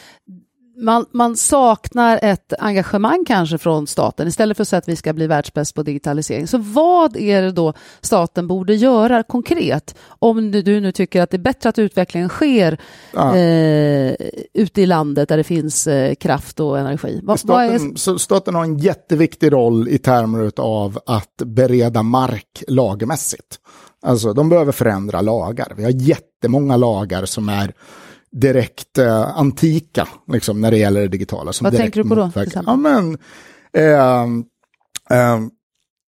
[0.82, 5.14] man, man, saknar ett engagemang kanske från staten istället för att säga att vi ska
[5.14, 6.48] bli världsbäst på digitalisering.
[6.48, 11.38] Så vad är det då staten borde göra konkret om du nu tycker att det
[11.38, 12.78] är bättre att utvecklingen sker
[13.14, 13.36] ja.
[13.36, 14.16] eh,
[14.54, 17.22] ute i landet där det finns eh, kraft och energi?
[17.24, 18.18] Va, staten, är...
[18.18, 23.60] staten har en jätteviktig roll i termer av att bereda mark lagmässigt.
[24.02, 25.74] Alltså de behöver förändra lagar.
[25.78, 27.74] Vi har jättemånga lagar som är
[28.32, 31.52] direkt eh, antika liksom, när det gäller det digitala.
[31.62, 32.32] Vad tänker du på då?
[32.66, 33.18] Ja, men,
[33.74, 34.24] eh,
[35.20, 35.40] eh,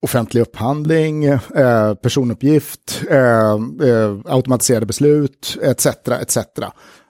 [0.02, 3.52] offentlig upphandling, eh, personuppgift, eh,
[3.88, 5.86] eh, automatiserade beslut, etc.
[6.22, 6.38] etc.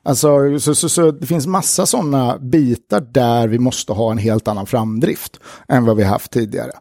[0.03, 4.47] Alltså, så, så, så, det finns massa sådana bitar där vi måste ha en helt
[4.47, 6.71] annan framdrift än vad vi haft tidigare.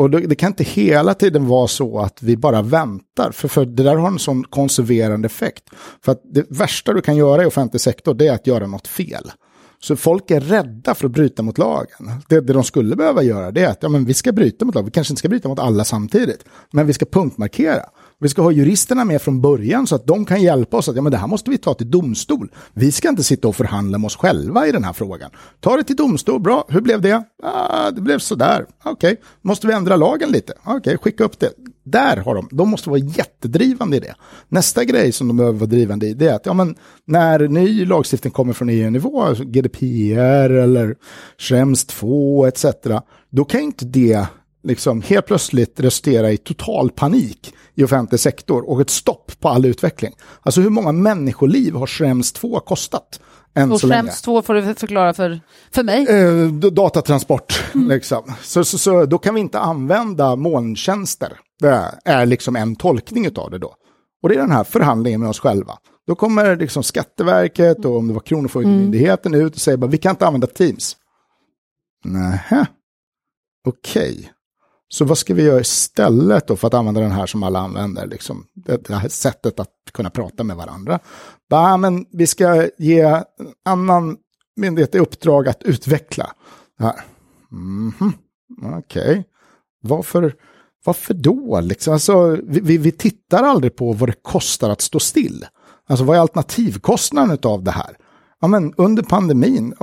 [0.00, 3.64] Och det, det, kan inte hela tiden vara så att vi bara väntar, för, för
[3.64, 5.64] det där har en sån konserverande effekt.
[6.04, 8.88] För att det värsta du kan göra i offentlig sektor, det är att göra något
[8.88, 9.32] fel.
[9.78, 12.22] Så folk är rädda för att bryta mot lagen.
[12.28, 14.74] Det, det de skulle behöva göra det är att ja, men vi ska bryta mot
[14.74, 14.84] lagen.
[14.84, 17.82] Vi kanske inte ska bryta mot alla samtidigt, men vi ska punktmarkera.
[18.22, 21.02] Vi ska ha juristerna med från början så att de kan hjälpa oss att ja,
[21.02, 22.52] men det här måste vi ta till domstol.
[22.72, 25.30] Vi ska inte sitta och förhandla med oss själva i den här frågan.
[25.60, 27.24] Ta det till domstol, bra, hur blev det?
[27.42, 29.16] Ah, det blev sådär, okej, okay.
[29.42, 30.52] måste vi ändra lagen lite?
[30.62, 31.50] Okej, okay, skicka upp det.
[31.84, 34.14] Där har de, de måste vara jättedrivande i det.
[34.48, 37.84] Nästa grej som de behöver vara drivande i det är att ja, men när ny
[37.86, 40.96] lagstiftning kommer från EU-nivå, alltså GDPR eller
[41.38, 42.64] Schrems 2 etc.
[43.30, 44.26] Då kan inte det
[44.62, 49.64] liksom helt plötsligt resultera i total panik i offentlig sektor och ett stopp på all
[49.64, 50.12] utveckling.
[50.42, 53.20] Alltså hur många människoliv har Schrems 2 kostat?
[53.54, 56.06] Än och Schrems 2 får du förklara för, för mig.
[56.08, 57.88] Eh, datatransport, mm.
[57.88, 58.34] liksom.
[58.42, 61.32] Så, så, så, då kan vi inte använda molntjänster.
[61.60, 63.74] Det är liksom en tolkning av det då.
[64.22, 65.78] Och det är den här förhandlingen med oss själva.
[66.06, 69.46] Då kommer liksom Skatteverket och om det var Kronofogdemyndigheten mm.
[69.46, 70.96] ut och säger bara vi kan inte använda Teams.
[72.04, 72.66] Nähä,
[73.66, 74.12] okej.
[74.12, 74.28] Okay.
[74.92, 78.06] Så vad ska vi göra istället då för att använda den här som alla använder,
[78.06, 80.98] liksom, det, här sättet att kunna prata med varandra?
[81.50, 83.24] Bah, men vi ska ge en
[83.64, 84.16] annan
[84.56, 86.32] myndighet i uppdrag att utveckla
[86.78, 87.04] det här.
[87.52, 88.12] Mm -hmm.
[88.78, 89.22] Okej, okay.
[89.82, 90.34] varför,
[90.84, 91.60] varför då?
[91.60, 91.92] Liksom?
[91.92, 95.46] Alltså, vi, vi, vi tittar aldrig på vad det kostar att stå still.
[95.86, 97.96] Alltså vad är alternativkostnaden av det här?
[98.40, 99.74] Ja, men under pandemin,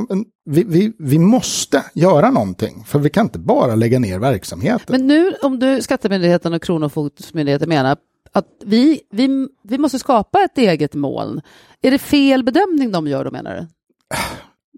[0.46, 2.84] vi, vi, vi måste göra någonting.
[2.88, 4.86] För vi kan inte bara lägga ner verksamheten.
[4.88, 7.98] Men nu om du, Skattemyndigheten och Kronofogdemyndigheten menar
[8.32, 11.42] att vi, vi, vi måste skapa ett eget moln.
[11.82, 13.68] Är det fel bedömning de gör då menar du?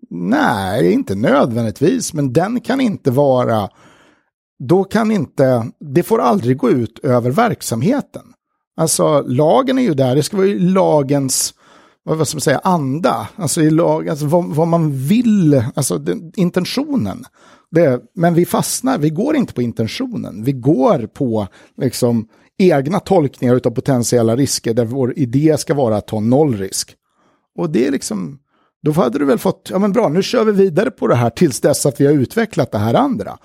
[0.09, 3.69] Nej, inte nödvändigtvis, men den kan inte vara...
[4.63, 5.71] Då kan inte...
[5.79, 8.21] Det får aldrig gå ut över verksamheten.
[8.77, 11.53] Alltså lagen är ju där, det ska vara lagens
[12.03, 16.31] vad ska man säga, anda, alltså i lag, alltså vad, vad man vill, alltså den,
[16.35, 17.25] intentionen.
[17.71, 23.61] Det, men vi fastnar, vi går inte på intentionen, vi går på liksom, egna tolkningar
[23.65, 26.95] av potentiella risker där vår idé ska vara att ta noll risk.
[27.57, 28.39] Och det är liksom,
[28.83, 31.29] då hade du väl fått, ja men bra, nu kör vi vidare på det här
[31.29, 33.37] tills dess att vi har utvecklat det här andra.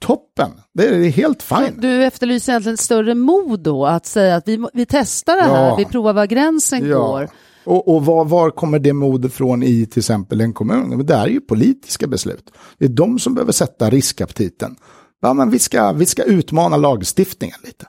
[0.00, 1.82] Toppen, det är helt fint.
[1.82, 5.76] Du efterlyser egentligen större mod då, att säga att vi, vi testar det här, ja.
[5.76, 6.98] vi provar var gränsen ja.
[6.98, 7.28] går.
[7.68, 11.06] Och, och var, var, kommer det modet från i till exempel en kommun?
[11.06, 12.50] Det är ju politiska beslut.
[12.78, 14.76] Det är de som behöver sätta riskaptiten.
[15.20, 17.86] Ja, men vi, ska, vi ska utmana lagstiftningen lite.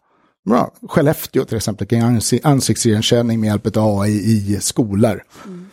[0.50, 0.72] Bra.
[0.89, 5.24] Skellefteå till exempel kan ansiktsigenkänning med hjälp av AI i skolor.
[5.46, 5.65] Mm.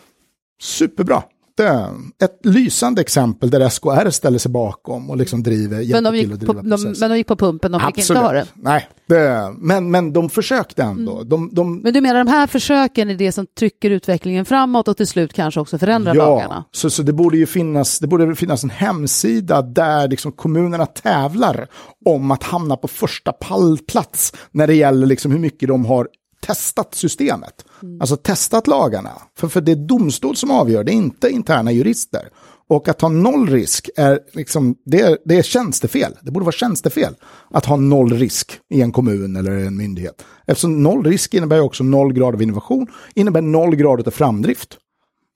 [0.62, 1.22] Superbra.
[1.56, 1.88] Det,
[2.24, 6.52] ett lysande exempel där SKR ställer sig bakom och liksom driver, Men de, gick på,
[6.52, 8.18] de, men de gick på pumpen, de fick Absolut.
[8.18, 8.46] inte ha det.
[8.54, 11.16] Nej, det, men, men de försökte ändå.
[11.16, 11.28] Mm.
[11.28, 14.96] De, de, Men du menar de här försöken är det som trycker utvecklingen framåt och
[14.96, 16.64] till slut kanske också förändrar lagarna?
[16.72, 21.68] så, så det borde ju finnas, det borde finnas en hemsida där liksom kommunerna tävlar
[22.04, 26.08] om att hamna på första pallplats när det gäller liksom hur mycket de har
[26.40, 27.64] testat systemet.
[28.00, 29.12] Alltså testat lagarna.
[29.38, 32.28] För, för det är domstol som avgör, det är inte interna jurister.
[32.68, 36.12] Och att ha noll risk är, liksom, det är, det är tjänstefel.
[36.22, 37.14] Det borde vara tjänstefel
[37.50, 40.24] att ha noll risk i en kommun eller en myndighet.
[40.46, 44.76] Eftersom noll risk innebär också noll grad av innovation, innebär noll grad av framdrift.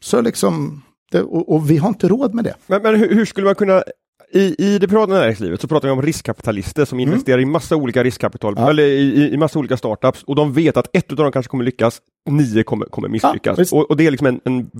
[0.02, 2.54] Så liksom, det, och, och vi har inte råd med det.
[2.66, 3.82] Men, men hur, hur skulle man kunna
[4.32, 8.04] i, I det privata näringslivet så pratar vi om riskkapitalister som investerar i massa olika
[8.04, 8.64] riskkapital, Mm.
[8.64, 8.70] Ja.
[8.70, 11.64] eller i, i, massa olika startups och de vet att ett av dem kanske kommer
[11.64, 13.58] lyckas, nio kommer, kommer misslyckas.
[13.58, 13.72] visst.
[13.72, 14.70] och, och det är liksom en, en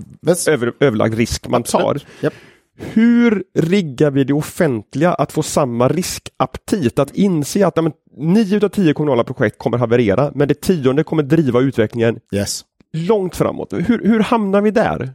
[0.47, 2.01] över, överlagd risk man tar.
[2.21, 2.33] Japp.
[2.77, 6.99] Hur riggar vi det offentliga att få samma riskaptit?
[6.99, 11.23] Att inse att ja, nio utav tio kommunala projekt kommer haverera, men det tionde kommer
[11.23, 12.61] driva utvecklingen Yes.
[12.93, 13.73] långt framåt.
[13.73, 15.09] Hur, hur hamnar vi där?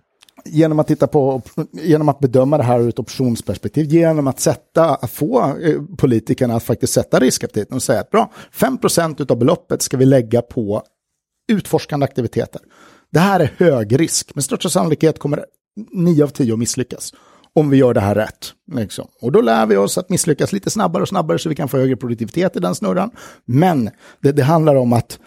[0.44, 4.94] Genom att titta på, genom att bedöma det här ur ett optionsperspektiv, genom att sätta,
[4.94, 9.82] att få eh, politikerna att faktiskt sätta riskaptiten och säga att bra, 5% av beloppet
[9.82, 10.82] ska vi lägga på
[11.52, 12.60] utforskande aktiviteter.
[13.12, 15.44] Det här är hög risk, med största sannolikhet kommer
[15.92, 17.12] 9 av 10 att misslyckas
[17.56, 18.52] om vi gör det här rätt.
[18.72, 19.08] Liksom.
[19.20, 21.76] Och då lär vi oss att misslyckas lite snabbare och snabbare så vi kan få
[21.76, 23.10] högre produktivitet i den snurran.
[23.44, 25.18] Men det, det handlar om att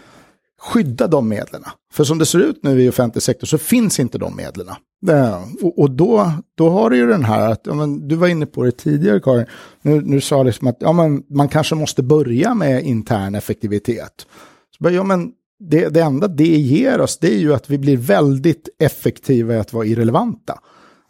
[0.62, 1.64] skydda de medlen.
[1.94, 4.68] För som det ser ut nu i offentlig sektor så finns inte de medlen.
[5.02, 8.28] Det- Och, och då, då har du ju den här, att, ja, men, du var
[8.28, 9.46] inne på det tidigare Karin,
[9.82, 14.26] nu, nu sa liksom att ja, men, man kanske måste börja med intern effektivitet.
[14.78, 17.98] Så ja, men, det, det enda det ger oss det är ju att vi blir
[17.98, 20.60] väldigt effektiva i att vara irrelevanta.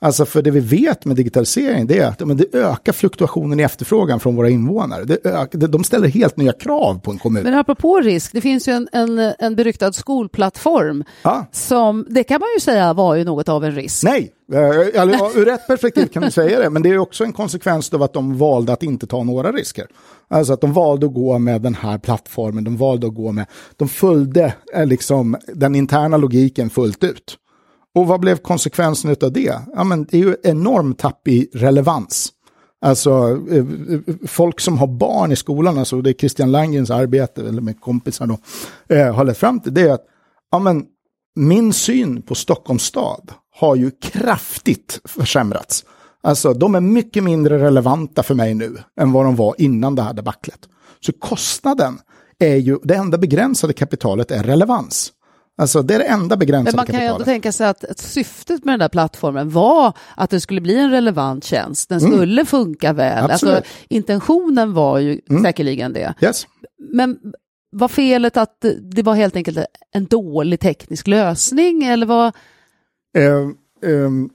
[0.02, 3.64] Alltså för det vi vet med digitalisering det är att men det ökar fluktuationen i
[3.64, 5.04] efterfrågan från våra invånare.
[5.04, 7.44] Det ökar, de ställer helt nya krav på en kommun.
[7.44, 11.46] Men apropå risk, det finns ju en, en, en beryktad skolplattform Ja.
[11.52, 14.04] som, det kan man ju säga var ju något av en risk.
[14.04, 14.60] Nej, eh,
[14.96, 18.04] ja, ur ett perspektiv kan du säga det, men det är också en konsekvens av
[18.04, 19.88] att de valde att inte ta några risker.
[20.28, 23.46] Alltså att de valde att gå med den här plattformen, de valde att gå med,
[23.78, 27.38] de följde eh, liksom den interna logiken fullt ut.
[27.96, 29.60] Och vad blev konsekvensen av det?
[29.76, 32.34] Ja, men det är ju enorm tapp i relevans.
[32.82, 37.48] Alltså eh, eh, folk som har barn i skolan, alltså det är Christian Langens arbete,
[37.48, 38.38] eller med kompisar då,
[38.96, 40.06] eh, har lett fram till det är att
[40.52, 40.86] ja, men,
[41.36, 45.86] min syn på Stockholms stad har ju kraftigt försämrats.
[46.24, 50.02] Alltså de är mycket mindre relevanta för mig nu än vad de var innan det
[50.02, 50.60] här debaclet.
[51.00, 52.00] Så kostnaden
[52.40, 55.12] är ju, det enda begränsade kapitalet är relevans.
[55.60, 58.00] Alltså det är det enda Men begränsade man kan ju ändå tänka sig att, att
[58.00, 61.90] syftet med den där plattformen var att det skulle bli en relevant tjänst.
[61.90, 62.12] Den Mm.
[62.12, 63.32] skulle funka väl.
[63.32, 63.56] Absolut.
[63.56, 66.14] Alltså, intentionen var ju säkerligen det.
[66.22, 66.48] Yes.
[66.78, 67.20] Men
[67.72, 69.58] var felet att det var helt enkelt
[69.92, 72.36] en dålig teknisk lösning eller vad,
[73.18, 74.30] Eh, ehm,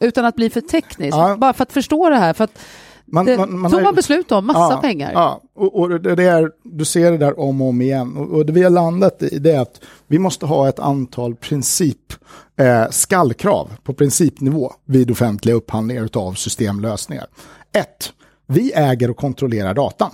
[0.00, 1.16] utan att bli för teknisk?
[1.16, 1.36] Ja.
[1.36, 2.32] Bara för att förstå det här.
[2.32, 2.58] För att
[3.06, 5.12] man, det man, man tog har man beslut om, massa pengar.
[5.14, 8.16] Ja, och, och det, det är, du ser det där om och om igen.
[8.16, 11.34] Och, och det vi har landat i det är att vi måste ha ett antal
[11.34, 12.12] princip,
[12.56, 17.26] eh, skallkrav på principnivå vid offentliga upphandlingar av systemlösningar.
[17.72, 18.12] Ett,
[18.46, 20.10] vi äger och kontrollerar datan.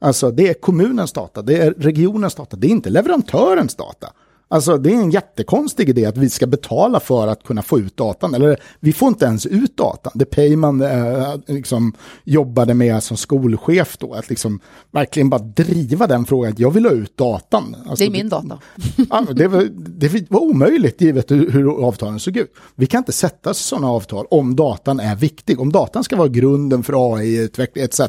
[0.00, 4.12] Alltså det är kommunens data, det är regionens data, det är inte leverantörens data.
[4.48, 7.96] Alltså det är en jättekonstig idé att vi ska betala för att kunna få ut
[7.96, 8.34] datan.
[8.34, 10.12] Eller vi får inte ens ut datan.
[10.14, 11.92] Det Payman eh, liksom
[12.24, 14.14] jobbade med som skolchef då.
[14.14, 16.52] Att liksom verkligen bara driva den frågan.
[16.52, 17.76] Att jag vill ha ut datan.
[17.78, 18.58] Alltså, Det är min data.
[19.10, 22.54] Ja, det, var, det var omöjligt givet hur, hur avtalen såg ut.
[22.74, 25.60] Vi kan inte sätta sådana avtal om datan är viktig.
[25.60, 28.00] Om datan ska vara grunden för AI-utveckling etc.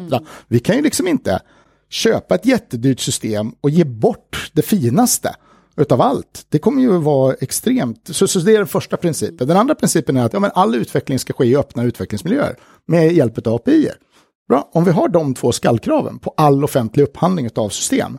[0.47, 1.39] Vi kan ju liksom inte
[1.89, 5.35] köpa ett jättedyrt system och ge bort det finaste
[5.77, 6.45] utav allt.
[6.49, 9.47] Det kommer ju vara extremt, så, så det är den första principen.
[9.47, 12.55] Den andra principen är att ja, men all utveckling ska ske i öppna utvecklingsmiljöer
[12.87, 13.89] med hjälp av API.
[14.49, 18.17] Bra, om vi har de två skallkraven på all offentlig upphandling av system,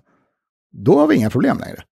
[0.72, 1.82] då har vi inga problem längre.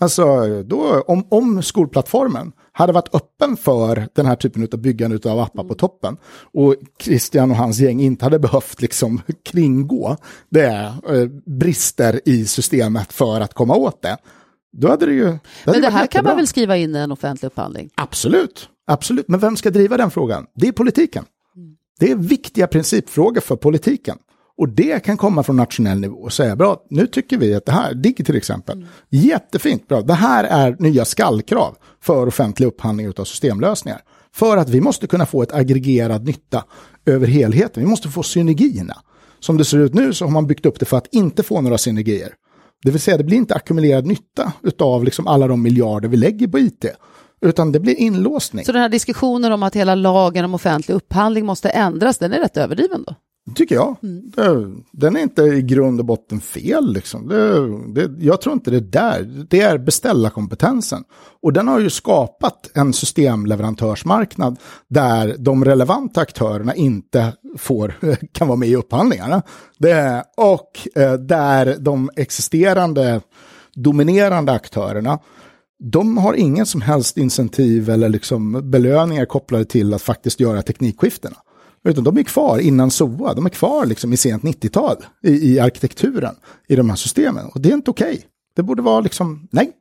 [0.00, 5.38] Alltså, då, om, om skolplattformen hade varit öppen för den här typen av byggande av
[5.38, 6.16] appar på toppen
[6.52, 10.16] och Christian och hans gäng inte hade behövt liksom kringgå
[10.50, 14.16] det eh, brister i systemet för att komma åt det,
[14.72, 15.24] då hade det ju...
[15.24, 17.90] hade Men det här kan man väl skriva in i en offentlig upphandling?
[17.94, 19.28] Absolut, absolut.
[19.28, 20.46] Men vem ska driva den frågan?
[20.54, 21.24] Det är politiken.
[22.00, 24.18] Det är viktiga principfrågor för politiken.
[24.58, 27.72] Och det kan komma från nationell nivå och säga, bra, nu tycker vi att det
[27.72, 33.24] här, DIGG till exempel, jättefint, bra, det här är nya skallkrav för offentlig upphandling av
[33.24, 34.00] systemlösningar.
[34.34, 36.64] För att vi måste kunna få ett aggregerad nytta
[37.06, 37.82] över helheten.
[37.82, 38.96] Vi måste få synergierna.
[39.40, 41.60] Som det ser ut nu så har man byggt upp det för att inte få
[41.60, 42.34] några synergier.
[42.82, 46.48] Det vill säga det blir inte ackumulerad nytta av liksom alla de miljarder vi lägger
[46.48, 46.84] på IT.
[47.40, 48.64] Utan det blir inlåsning.
[48.64, 52.38] Så den här diskussionen om att hela lagen om offentlig upphandling måste ändras, den är
[52.38, 53.14] rätt överdriven då?
[53.54, 53.96] Tycker jag.
[54.02, 54.84] Mm.
[54.92, 56.92] Den är inte i grund och botten fel.
[56.92, 57.28] Liksom.
[57.28, 59.46] Det, det, jag tror inte det är där.
[59.50, 61.04] Det är beställarkompetensen.
[61.42, 67.94] Och den har ju skapat en systemleverantörsmarknad där de relevanta aktörerna inte får,
[68.32, 69.42] kan vara med i upphandlingarna.
[69.78, 73.20] Det, och eh, där de existerande
[73.74, 75.18] dominerande aktörerna
[75.84, 81.36] de har ingen som helst incentiv eller liksom belöningar kopplade till att faktiskt göra teknikskiftena.
[81.84, 85.60] Utan de är kvar innan SOA, de är kvar liksom i sent 90-tal i, i
[85.60, 86.34] arkitekturen
[86.68, 87.46] i de här systemen.
[87.46, 88.12] Och det är inte okej.
[88.14, 88.24] Okay.
[88.56, 89.72] Det borde vara liksom, nej,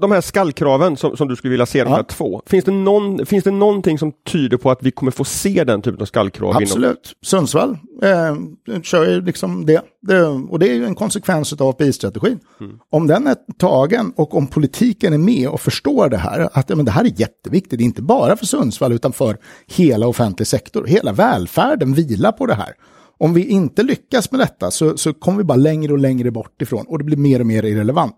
[0.00, 2.42] de, här skallkraven som, som, du skulle vilja se, de här två.
[2.46, 5.82] Finns det, någon, finns det någonting som tyder på att vi kommer få se den
[5.82, 6.56] typen av skallkrav?
[6.56, 6.84] Absolut.
[6.84, 7.14] Inom...
[7.22, 8.36] Sundsvall eh,
[8.82, 9.82] kör ju liksom det.
[10.02, 10.22] det.
[10.26, 12.38] Och det är ju en konsekvens av API-strategin.
[12.60, 12.78] Mm.
[12.90, 16.84] Om den är tagen och om politiken är med och förstår det här, att men
[16.84, 20.86] det här är jätteviktigt, inte bara för Sundsvall utan för hela offentlig sektor.
[20.86, 22.74] Hela välfärden vilar på det här.
[23.20, 26.62] Om vi inte lyckas med detta så, så kommer vi bara längre och längre bort
[26.62, 28.16] ifrån och det blir mer och mer irrelevant.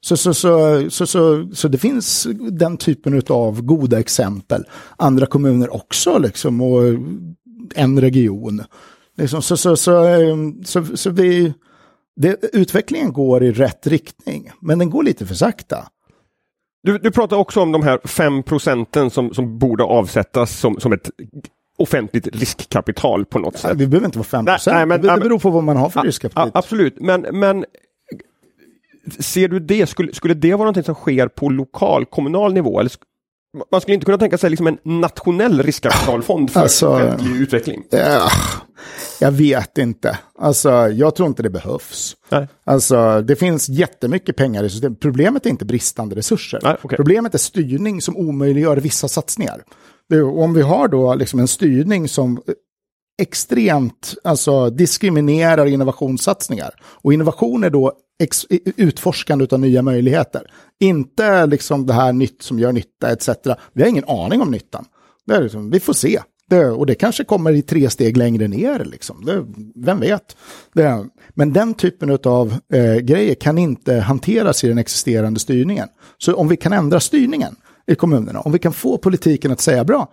[0.00, 4.64] Så, så, så, så, så, så det finns den typen av goda exempel.
[4.96, 6.82] Andra kommuner också liksom och
[7.74, 8.62] en region.
[9.16, 10.04] Liksom, så, så, så,
[10.64, 11.54] så, så vi,
[12.16, 15.88] det, utvecklingen går i rätt riktning, men den går lite för sakta.
[16.82, 20.92] Du, du pratar också om de här fem procenten som, som borde avsättas som, som
[20.92, 21.10] ett
[21.78, 23.78] offentligt riskkapital på något sätt.
[23.78, 26.50] det behöver inte vara 5 procent, det, det beror på vad man har för riskkapital.
[26.54, 27.64] Absolut, men, men
[29.10, 32.80] ser du det, skulle, skulle det vara någonting som sker på lokal, kommunal nivå?
[32.80, 32.92] Eller
[33.72, 37.84] man skulle inte kunna tänka sig liksom en nationell riskkapitalfond för alltså, utveckling?
[37.90, 38.28] Ja,
[39.20, 40.18] jag vet inte.
[40.38, 42.16] Alltså, jag tror inte det behövs.
[42.28, 42.48] Nej.
[42.64, 45.00] Alltså, det finns jättemycket pengar i systemet.
[45.00, 46.60] Problemet är inte bristande resurser.
[46.62, 46.96] Nej, okay.
[46.96, 49.62] Problemet är styrning som omöjliggör vissa satsningar.
[50.08, 52.42] Det, om vi har då liksom en styrning som
[53.18, 56.70] extremt alltså, diskriminerar innovationssatsningar.
[56.82, 57.92] Och innovation är då
[58.76, 60.42] utforskande av nya möjligheter.
[60.80, 63.28] Inte liksom det här nytt som gör nytta etc.
[63.72, 64.84] Vi har ingen aning om nyttan.
[65.26, 66.20] Det är liksom, vi får se.
[66.50, 68.84] Det, och det kanske kommer i tre steg längre ner.
[68.84, 69.24] Liksom.
[69.24, 70.36] Det, vem vet?
[70.72, 75.88] Det, men den typen av eh, grejer kan inte hanteras i den existerande styrningen.
[76.18, 79.84] Så om vi kan ändra styrningen i kommunerna, om vi kan få politiken att säga
[79.84, 80.12] bra,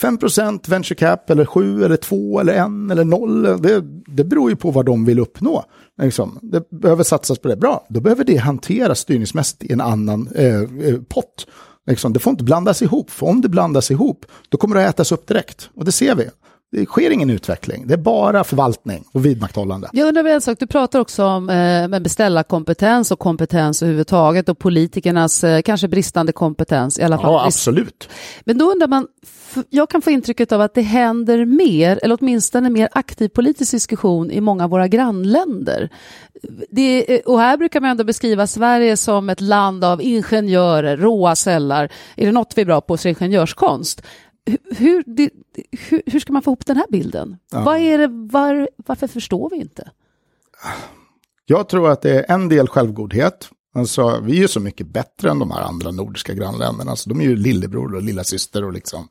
[0.00, 2.58] 5% venture cap eller 7 eller 2 eller 1
[2.90, 3.42] eller 0.
[3.62, 5.64] Det, det beror ju på vad de vill uppnå.
[6.02, 7.56] Liksom, det behöver satsas på det.
[7.56, 11.46] Bra, då behöver det hanteras styrningsmässigt i en annan eh, eh pott.
[11.86, 14.94] Liksom, det får inte blandas ihop, för om det blandas ihop, då kommer det att
[14.94, 15.70] ätas upp direkt.
[15.74, 16.28] Och det ser vi.
[16.72, 19.90] Det sker ingen utveckling, det är bara förvaltning och vidmakthållande.
[19.92, 25.44] Jag undrar en sak, du pratar också om eh, beställarkompetens och kompetens överhuvudtaget och politikernas
[25.44, 27.32] eh, kanske bristande kompetens i alla fall.
[27.32, 28.08] Ja, absolut.
[28.44, 29.06] Men då undrar man,
[29.70, 34.30] jag kan få intrycket av att det händer mer, eller åtminstone mer aktiv politisk diskussion
[34.30, 35.88] i många av våra grannländer.
[36.70, 41.92] Det, och här brukar man ändå beskriva Sverige som ett land av ingenjörer, råa sällar.
[42.16, 44.02] Är det något vi är bra på så är det ingenjörskonst
[44.76, 45.30] hur, det,
[45.70, 47.36] hur, hur, ska man få ihop den här bilden?
[47.50, 47.62] Ja.
[47.64, 49.90] Vad är det, var, varför förstår vi inte?
[51.44, 53.50] Jag tror att det är en del självgodhet.
[53.74, 56.96] Alltså, vi är ju så mycket bättre än de här andra nordiska grannländerna.
[56.96, 59.08] så de är ju lillebror och lilla syster och liksom,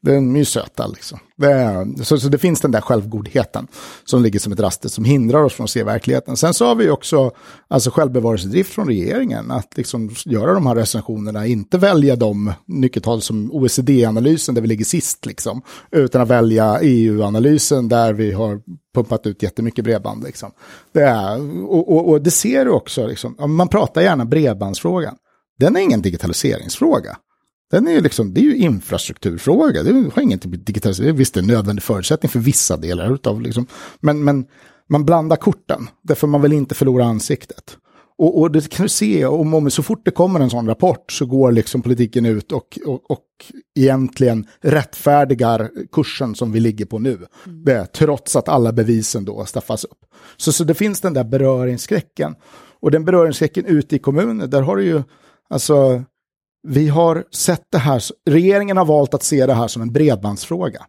[0.00, 0.86] de är ju söta.
[0.86, 1.18] Liksom.
[1.36, 3.66] Det, så, så det finns den där självgodheten
[4.04, 6.36] som ligger som ett raster som hindrar oss från att se verkligheten.
[6.36, 7.30] Sen så har vi också
[7.68, 13.52] alltså, självbevarelsedrift från regeringen, att liksom göra de här recensionerna, inte välja de nyckeltal som
[13.52, 18.60] OECD-analysen där vi ligger sist, liksom, utan att välja EU-analysen där vi har
[18.94, 20.24] pumpat ut jättemycket bredband.
[20.24, 20.50] Liksom.
[20.92, 25.16] Det är, och, och, och det ser du också, liksom, man pratar gärna bredbandsfrågan.
[25.58, 27.16] Den är ingen digitaliseringsfråga.
[27.70, 31.42] Den är liksom, det är ju infrastrukturfråga, det har ingenting med digitalisering, visst det är
[31.42, 33.66] en nödvändig förutsättning för vissa delar utav liksom,
[34.00, 34.46] men, men
[34.88, 37.76] man blandar korten, därför man vill inte förlora ansiktet.
[38.18, 41.12] Och, och, det kan du se, om, om så fort det kommer en sån rapport
[41.12, 43.24] så går liksom politiken ut och, och, och
[43.78, 47.26] egentligen rättfärdigar kursen som vi ligger på nu.
[47.46, 47.64] Mm.
[47.64, 49.98] Det, trots att alla bevisen då staffas upp.
[50.36, 52.34] Så, så det finns den där beröringsskräcken.
[52.80, 55.02] Och den beröringsskräcken ute i kommunen, där har du ju,
[55.50, 56.02] alltså,
[56.68, 60.86] vi har sett det här, regeringen har valt att se det här som en bredbandsfråga.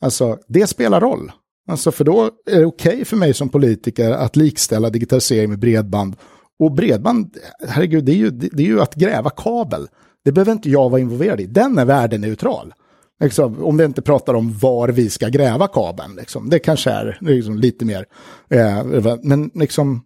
[0.00, 1.32] Alltså, det spelar roll.
[1.68, 5.58] Alltså, för då är det okej okay för mig som politiker att likställa digitalisering med
[5.58, 6.16] bredband
[6.58, 7.36] och bredband,
[7.68, 9.88] herregud, det är, ju, det är ju att gräva kabel.
[10.24, 11.46] Det behöver inte jag vara involverad i.
[11.46, 12.74] Den är värdeneutral.
[13.22, 16.16] Liksom, om vi inte pratar om var vi ska gräva kabeln.
[16.16, 16.50] Liksom.
[16.50, 18.06] Det kanske är liksom, lite mer.
[18.50, 20.04] Eh, men liksom,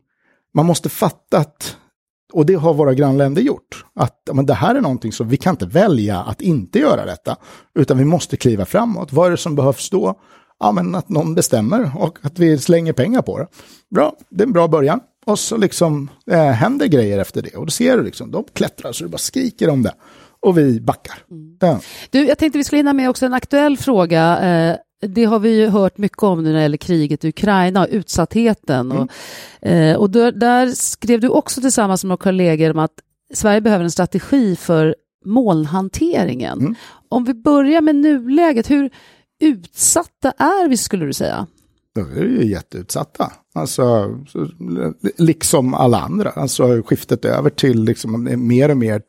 [0.55, 1.77] man måste fatta att,
[2.33, 5.51] och det har våra grannländer gjort, att men det här är någonting som vi kan
[5.51, 7.37] inte välja att inte göra detta,
[7.79, 9.13] utan vi måste kliva framåt.
[9.13, 10.21] Vad är det som behövs då?
[10.59, 13.47] Ja, men att någon bestämmer och att vi slänger pengar på det.
[13.95, 15.01] Bra, det är en bra början.
[15.27, 17.57] Och så liksom eh, händer grejer efter det.
[17.57, 19.93] Och då ser du liksom, de klättrar så du bara skriker om det.
[20.41, 21.19] Och vi backar.
[21.31, 21.57] Mm.
[21.61, 21.81] Ja.
[22.11, 24.39] Du, jag tänkte vi skulle hinna med också en aktuell fråga.
[24.39, 27.81] Eh, det har vi ju hört mycket om nu när det gäller kriget i Ukraina
[27.81, 28.93] och utsattheten.
[28.93, 29.03] Mm.
[29.03, 32.95] Och, eh, och där, där, skrev du också tillsammans med några kollegor om att
[33.35, 36.59] Sverige behöver en strategi för molnhanteringen.
[36.59, 36.75] Mm.
[37.09, 38.91] Om vi börjar med nuläget, hur
[39.41, 41.47] utsatta är vi skulle du säga?
[41.97, 43.33] Då är ju jätteutsatta.
[43.55, 44.19] Alltså,
[45.17, 46.31] liksom alla andra.
[46.31, 49.03] Alltså skiftet över till liksom mer och mer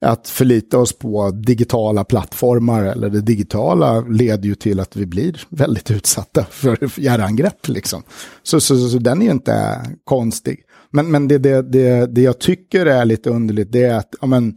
[0.00, 5.46] att förlita oss på digitala plattformar eller det digitala leder ju till att vi blir
[5.48, 7.68] väldigt utsatta för hjärangrepp.
[7.68, 8.02] Liksom.
[8.42, 10.64] Så, så, så, så den är ju inte konstig.
[10.90, 14.26] Men, men det, det, det, det jag tycker är lite underligt det är att ja,
[14.26, 14.56] men,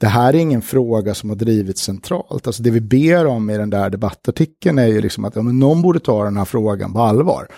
[0.00, 2.46] det här är ingen fråga som har drivits centralt.
[2.46, 5.58] Alltså det vi ber om i den där debattartikeln är ju liksom att ja, men
[5.58, 7.48] någon borde ta den här frågan på allvar.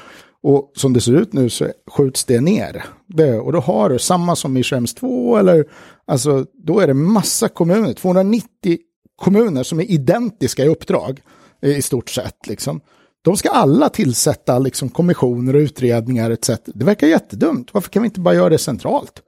[0.42, 2.84] Och som det ser ut nu så skjuts det ner.
[3.06, 5.64] Det, och då har du samma som i Schrems 2 eller
[6.06, 8.78] alltså då är det massa kommuner, 290
[9.16, 11.20] kommuner som är identiska i uppdrag
[11.62, 12.80] i stort sett liksom.
[13.22, 16.50] De ska alla tillsätta liksom kommissioner och utredningar etc.
[16.66, 17.74] Det verkar jättedumt.
[17.74, 19.22] Varför kan vi inte bara göra det centralt?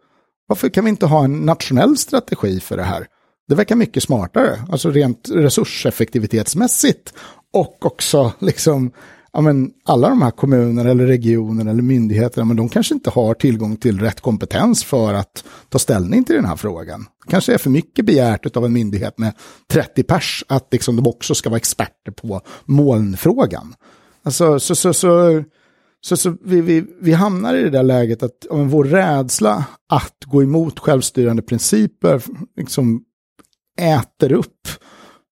[0.46, 3.06] Varför kan vi inte ha en nationell strategi för det här?
[3.48, 7.14] Det verkar mycket smartare, alltså rent resurseffektivitetsmässigt
[7.52, 8.92] och också liksom
[9.32, 13.34] ja, men alla de här kommunerna eller regionerna eller myndigheterna, men de kanske inte har
[13.34, 17.06] tillgång till rätt kompetens för att ta ställning till den här frågan.
[17.24, 19.32] Det kanske är för mycket begärt av en myndighet med
[19.70, 23.74] 30 pers att liksom de också ska vara experter på molnfrågan.
[24.24, 25.42] Alltså, så, så, så,
[26.04, 30.24] så, så vi, vi, vi hamnar i det där läget att ja, vår rädsla att
[30.24, 32.22] gå emot självstyrande principer
[32.56, 33.04] liksom
[33.80, 34.68] äter upp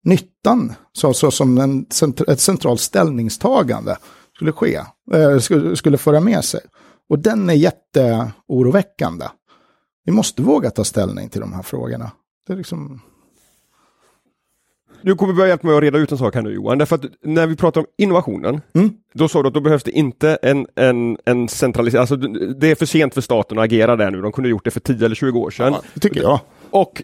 [0.05, 1.87] nyttan så, så som en,
[2.29, 3.97] ett centralt ställningstagande
[4.37, 4.81] skulle ske,
[5.13, 6.61] eh, skulle, skulle föra med sig.
[7.09, 9.27] Och den är jätteoroväckande.
[10.05, 12.11] Vi måste våga ta ställning till de här frågorna.
[12.47, 13.01] Det är liksom...
[15.03, 17.05] Du kommer börja hjälpa mig att reda ut en sak här nu Johan, därför att
[17.23, 18.91] när vi pratar om innovationen, mm.
[19.15, 22.75] då sa du att då behövs det inte en, en, en centralisering, alltså det är
[22.75, 25.15] för sent för staten att agera där nu, de kunde gjort det för 10 eller
[25.15, 25.73] 20 år sedan.
[25.73, 26.41] Ja, tycker jag.
[26.71, 27.03] Och,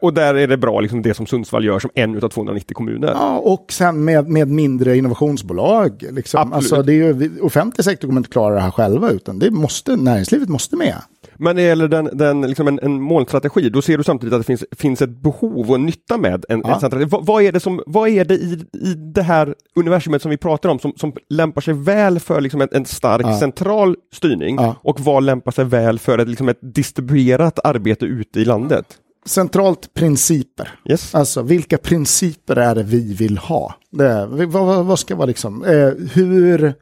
[0.00, 3.12] och där är det bra, liksom det som Sundsvall gör som en av 290 kommuner.
[3.14, 6.04] Ja, och sen med, med mindre innovationsbolag.
[6.10, 6.52] Liksom.
[6.52, 9.96] Alltså, det är ju, offentlig sektor kommer inte klara det här själva, utan det måste,
[9.96, 10.96] näringslivet måste med.
[11.36, 14.40] Men när det gäller den, den, liksom en, en målstrategi, då ser du samtidigt att
[14.40, 16.72] det finns, finns ett behov och en nytta med en, ja.
[16.72, 17.04] en strategi.
[17.04, 20.36] Vad, vad, är det, som, vad är det i, i det här universumet som vi
[20.36, 23.38] pratar om som, som lämpar sig väl för liksom en, en stark ja.
[23.38, 24.76] central styrning ja.
[24.82, 28.86] och vad lämpar sig väl för ett, liksom ett distribuerat arbete ute i landet?
[29.26, 30.68] Centralt principer.
[30.88, 31.14] Yes.
[31.14, 33.74] Alltså vilka principer är det vi vill ha?
[33.90, 36.74] Det, vad, vad ska vara liksom, eh, hur,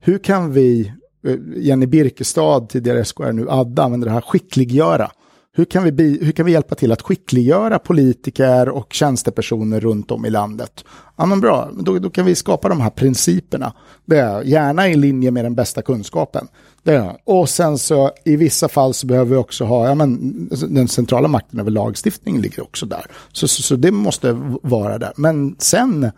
[0.00, 0.92] hur kan vi
[1.24, 5.10] Eh, Jenny Birkestad, tidigare SKR, nu Adda, använder det här skickliggöra.
[5.54, 10.10] Hur kan, vi bi, hur kan vi hjälpa till att skickliggöra politiker och tjänstepersoner runt
[10.10, 10.84] om i landet?
[11.16, 13.72] Ja men bra, då, då kan vi skapa de här principerna.
[14.04, 16.48] Det är, gärna i linje med den bästa kunskapen.
[16.82, 20.48] Det är, och sen så i vissa fall så behöver vi också ha, ja men
[20.50, 23.06] alltså, den centrala makten över lagstiftning ligger också där.
[23.32, 25.12] Så, så, så det måste vara där.
[25.16, 26.10] Men sen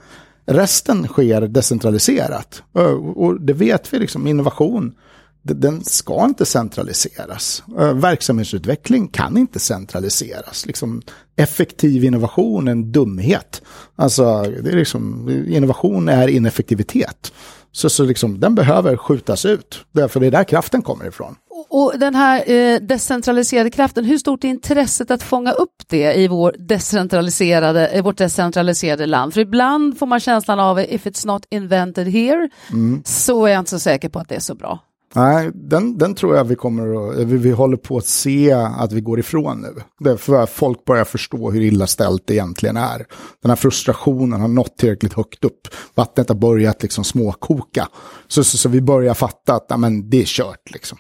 [0.47, 2.63] Resten sker decentraliserat.
[2.77, 4.95] Eh, och det vet vi, liksom, innovation,
[5.43, 7.63] den ska inte centraliseras.
[7.79, 10.67] Eh, verksamhetsutveckling kan inte centraliseras.
[10.67, 11.03] Liksom,
[11.37, 13.63] effektiv innovation är en dumhet.
[13.97, 17.33] Alltså, det är liksom, innovation är ineffektivitet.
[17.73, 21.37] Så, så liksom, den behöver skjutas ut, därför det är där kraften kommer ifrån.
[21.69, 26.29] Och den här eh, decentraliserade kraften, hur stort är intresset att fånga upp det i
[26.29, 29.35] vår decentraliserade, i vårt decentraliserade land?
[29.35, 33.03] För ibland får man känslan av if it's not invented here, mm.
[33.05, 34.81] så är jag inte så säker på att det är så bra.
[35.17, 38.93] Nej, den, den tror jag vi kommer att, vi, vi håller på att se att
[38.93, 39.83] vi går ifrån nu.
[40.01, 43.07] Därför att folk börjar förstå hur illa ställt det egentligen är.
[43.43, 45.69] Den här frustrationen har nått tillräckligt högt upp.
[45.95, 47.89] Vattnet har börjat liksom småkoka.
[48.29, 50.99] Så, så, så vi börjar fatta att amen, det är kört liksom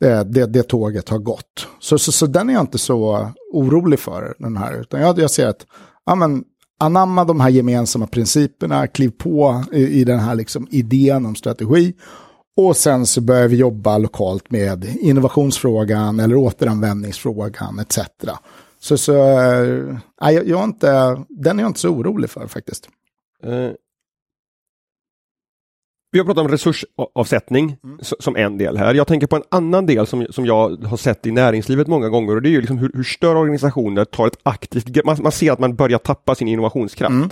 [0.00, 1.66] det, det, det tåget har gått.
[1.80, 4.80] Så, så, så den är jag inte så orolig för, den här.
[4.80, 5.66] Utan jag, jag ser att,
[6.06, 6.44] ja men,
[6.80, 11.94] anamma de här gemensamma principerna, kliv på i, i den här liksom idén om strategi.
[12.56, 17.98] Och sen så börjar vi jobba lokalt med innovationsfrågan eller återanvändningsfrågan etc.
[18.80, 19.12] Så, så
[20.22, 22.88] äh, jag, jag är inte, den är jag inte så orolig för faktiskt.
[23.42, 23.70] Eh,
[26.12, 27.98] vi har pratat om resursavsättning Mm.
[28.00, 28.94] som en del här.
[28.94, 32.36] Jag tänker på en annan del som, som jag har sett i näringslivet många gånger
[32.36, 35.52] och det är ju liksom hur, hur större organisationer tar ett aktivt man, man ser
[35.52, 37.12] att man börjar tappa sin innovationskraft.
[37.12, 37.30] Mm.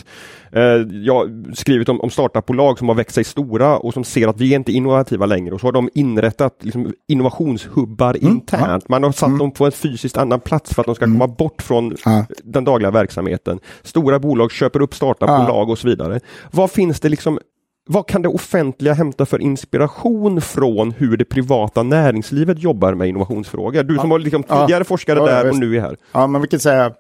[0.53, 4.29] Eh, jag har skrivit om, om startupbolag som har växt sig stora och som ser
[4.29, 8.33] att vi är inte innovativa längre och så har de inrättat liksom, innovationshubbar Mm.
[8.33, 8.89] internt.
[8.89, 11.63] Man har satt dem på en fysiskt annan plats för att de ska komma bort
[11.63, 12.25] från Ja.
[12.45, 13.61] den dagliga verksamheten.
[13.83, 16.21] Stora bolag köper upp startupbolag och så vidare.
[16.51, 17.39] Vad finns det liksom
[17.89, 23.83] vad kan det offentliga hämta för inspiration från hur det privata näringslivet jobbar med innovationsfrågor?
[23.83, 24.61] Du som var liksom Ja.
[24.61, 25.97] tidigare forskare Ja, ja, där och nu är här.
[26.13, 26.93] Ja, men vi kan säga,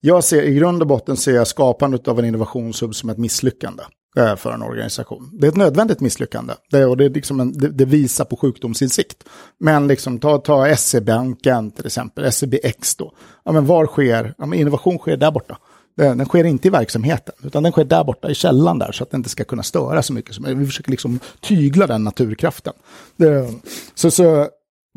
[0.00, 3.82] jag ser i grund och botten ser jag skapandet av en innovationshub som ett misslyckande
[4.16, 5.30] eh, för en organisation.
[5.32, 8.36] Det är ett nödvändigt misslyckande det, och det, är liksom en, det, det visar på
[8.36, 9.24] sjukdomsinsikt.
[9.60, 13.12] Men liksom, ta, ta SE-banken till exempel, SEBX då.
[13.44, 15.58] Ja, men var sker, ja, men innovation sker där borta.
[15.96, 19.02] Den den sker inte i verksamheten, utan den sker där borta i källan där så
[19.02, 20.62] att den inte ska kunna störa så mycket som möjligt.
[20.62, 22.72] Vi försöker liksom tygla den naturkraften.
[23.16, 23.50] Det,
[23.94, 24.48] så, så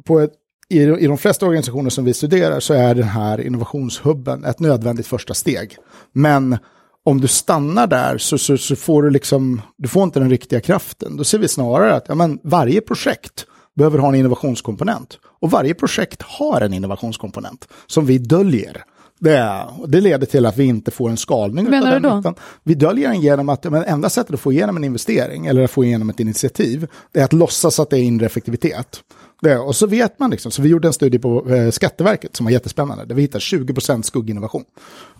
[0.06, 0.32] på ett,
[0.70, 5.08] i, I de flesta organisationer som vi studerar så är den här innovationshubben ett nödvändigt
[5.08, 5.78] första steg.
[6.12, 6.58] Men
[7.04, 10.62] om du stannar där så, så, så får du liksom, du får inte den riktiga
[10.62, 11.18] kraften.
[11.18, 13.46] Då ser vi snarare att ja, men varje projekt
[13.76, 15.20] behöver ha en innovationskomponent.
[15.42, 18.84] Och varje projekt har en innovationskomponent som vi döljer.
[19.20, 21.70] Det, det leder till att vi inte får en skalning.
[21.70, 22.20] Menar du den, då?
[22.20, 25.64] utan Vi döljer den genom att men enda sättet att få igenom en investering eller
[25.64, 29.02] att få igenom ett initiativ det är att låtsas att det är inre effektivitet.
[29.42, 32.46] Det, och så vet man liksom, så vi gjorde en studie på eh, Skatteverket som
[32.46, 34.64] var jättespännande, där vi hittade 20% skugginnovation.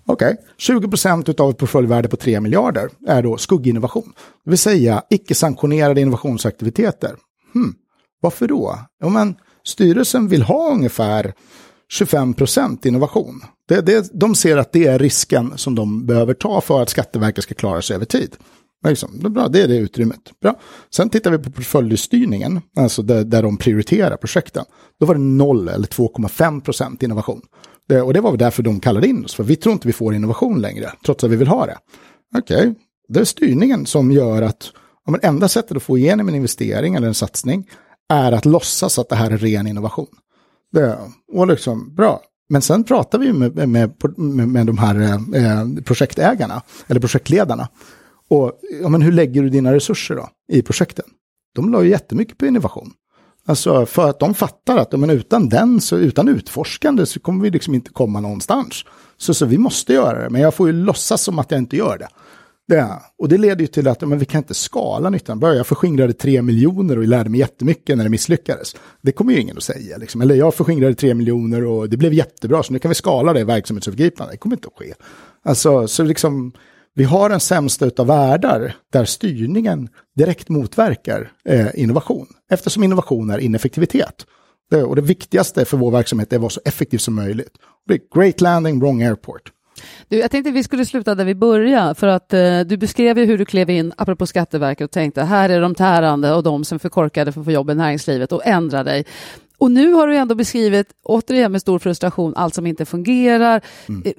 [0.06, 4.14] Okej, 20% av ett portföljvärde på 3 miljarder är då skugginnovation.
[4.44, 7.16] Det vill säga icke-sanktionerade innovationsaktiviteter.
[7.54, 7.74] Hmm.
[8.22, 8.80] Varför då?
[9.04, 11.34] Jo, men styrelsen vill ha ungefär
[11.92, 13.42] 25% innovation.
[13.68, 17.44] Det, det, de ser att det är risken som de behöver ta för att Skatteverket
[17.44, 18.36] ska klara sig över tid.
[18.88, 20.20] Liksom, det, är bra, det är det utrymmet.
[20.42, 20.60] Bra.
[20.96, 24.66] Sen tittar vi på portföljstyrningen, alltså där, där de prioriterar projekten.
[25.00, 27.42] Då var det 0 eller 2,5% innovation.
[27.88, 29.94] Det, och det var väl därför de kallade in oss, för vi tror inte vi
[29.94, 31.78] får innovation längre, trots att vi vill ha det.
[32.38, 32.76] Okej,
[33.08, 34.72] det är styrningen som gör att
[35.06, 37.70] ja, men enda sättet att få igenom en investering eller en satsning
[38.10, 40.08] är att låtsas att det här är ren innovation.
[40.72, 40.98] Det,
[41.34, 42.22] och liksom, bra.
[42.50, 43.70] Men sen pratar vi med, med,
[44.18, 45.02] med, med de här
[45.36, 47.70] eh, projektägarna, eller projektledarna.
[48.30, 51.06] Och ja, men hur lägger du dina resurser då i projekten?
[51.56, 52.92] De la ju jättemycket på innovation.
[53.46, 57.44] Alltså för att de fattar att ja, men utan den, så utan utforskande så kommer
[57.44, 58.86] vi liksom inte komma någonstans.
[59.18, 61.78] Så, så vi måste göra det, men jag får ju låtsas som att jag inte
[61.78, 62.08] gör det
[62.70, 65.40] det och det leder ju till att men vi kan inte skala nyttan.
[65.42, 68.76] Jag förskingrade tre miljoner och lärde mig jättemycket när det misslyckades.
[69.02, 69.98] Det kommer ju ingen att säga.
[69.98, 70.22] Liksom.
[70.22, 73.44] Eller jag förskingrade tre miljoner och det blev jättebra, så nu kan vi skala det
[73.44, 74.34] verksamhetsövergripande.
[74.34, 74.94] Det kommer inte att ske.
[75.44, 76.52] Alltså, så liksom,
[76.96, 82.28] vi har en sämsta av världar där styrningen direkt motverkar eh, innovation.
[82.52, 84.26] Eftersom innovation är ineffektivitet.
[84.70, 87.52] Det, och det viktigaste för vår verksamhet är att vara så effektiv som möjligt.
[88.16, 89.52] Great landing, wrong airport.
[90.08, 93.26] Du, jag tänkte vi skulle sluta där vi började, för att eh, du beskrev ju
[93.26, 96.76] hur du klev in, apropå Skatteverket, och tänkte här är de tärande och de som
[96.76, 99.06] är förkorkade för att få jobb i näringslivet och ändra dig.
[99.58, 103.62] Och nu har du ändå beskrivit, återigen med stor frustration, allt som inte fungerar.
[104.06, 104.12] Eh,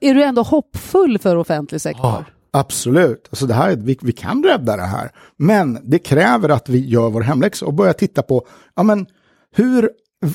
[0.00, 2.24] Är du ändå hoppfull för offentlig sektor?
[2.54, 5.10] Absolut, alltså det här, vi, vi kan rädda det här.
[5.36, 9.06] Men det kräver att vi gör vår hemläxa och börjar titta på, ja men
[9.54, 9.90] hur,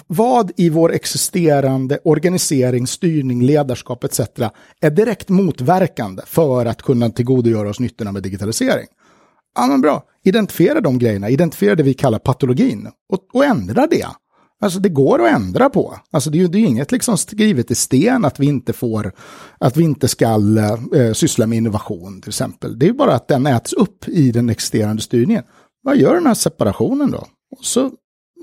[0.07, 4.19] vad i vår existerande organisering, styrning, ledarskap etc.
[4.81, 8.87] är direkt motverkande för att kunna tillgodogöra oss nyttorna med digitalisering.
[9.55, 14.07] Ja men bra, identifiera de grejerna, identifiera det vi kallar patologin och, och ändra det.
[14.61, 15.97] Alltså det går att ändra på.
[16.11, 19.11] Alltså det är ju det är inget liksom skrivet i sten att vi inte får,
[19.57, 22.79] att vi inte ska eh, eh, syssla med innovation till exempel.
[22.79, 25.43] Det är ju bara att den äts upp i den existerande styrningen.
[25.83, 27.25] Vad gör den här separationen då?
[27.57, 27.91] Och så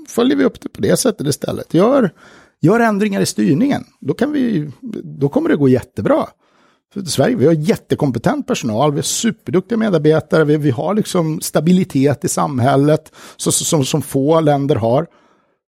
[0.07, 1.73] följer vi upp det på det sättet istället.
[1.73, 2.13] Gör,
[2.61, 3.83] gör ändringar i styrningen.
[3.99, 4.71] Då, kan vi,
[5.03, 6.27] då kommer det gå jättebra.
[6.93, 12.25] För Sverige, vi har jättekompetent personal, vi har superduktiga medarbetare, vi, vi har liksom stabilitet
[12.25, 15.07] i samhället så, så, som, som få länder har.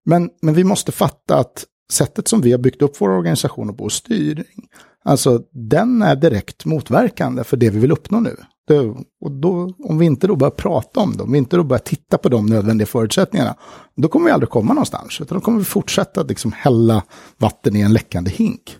[0.06, 3.90] Men, men vi måste fatta att sättet som vi har byggt upp våra organisationer på,
[3.90, 4.68] styrning,
[5.04, 8.36] alltså den är direkt motverkande för det vi vill uppnå nu.
[8.68, 8.80] Det,
[9.22, 11.80] och då, om vi inte då börjar prata om dem, om vi inte då börjar
[11.80, 13.56] titta på de nödvändiga förutsättningarna,
[13.96, 17.04] då kommer vi aldrig komma någonstans, utan då kommer vi fortsätta att liksom hälla
[17.38, 18.78] vatten i en läckande hink.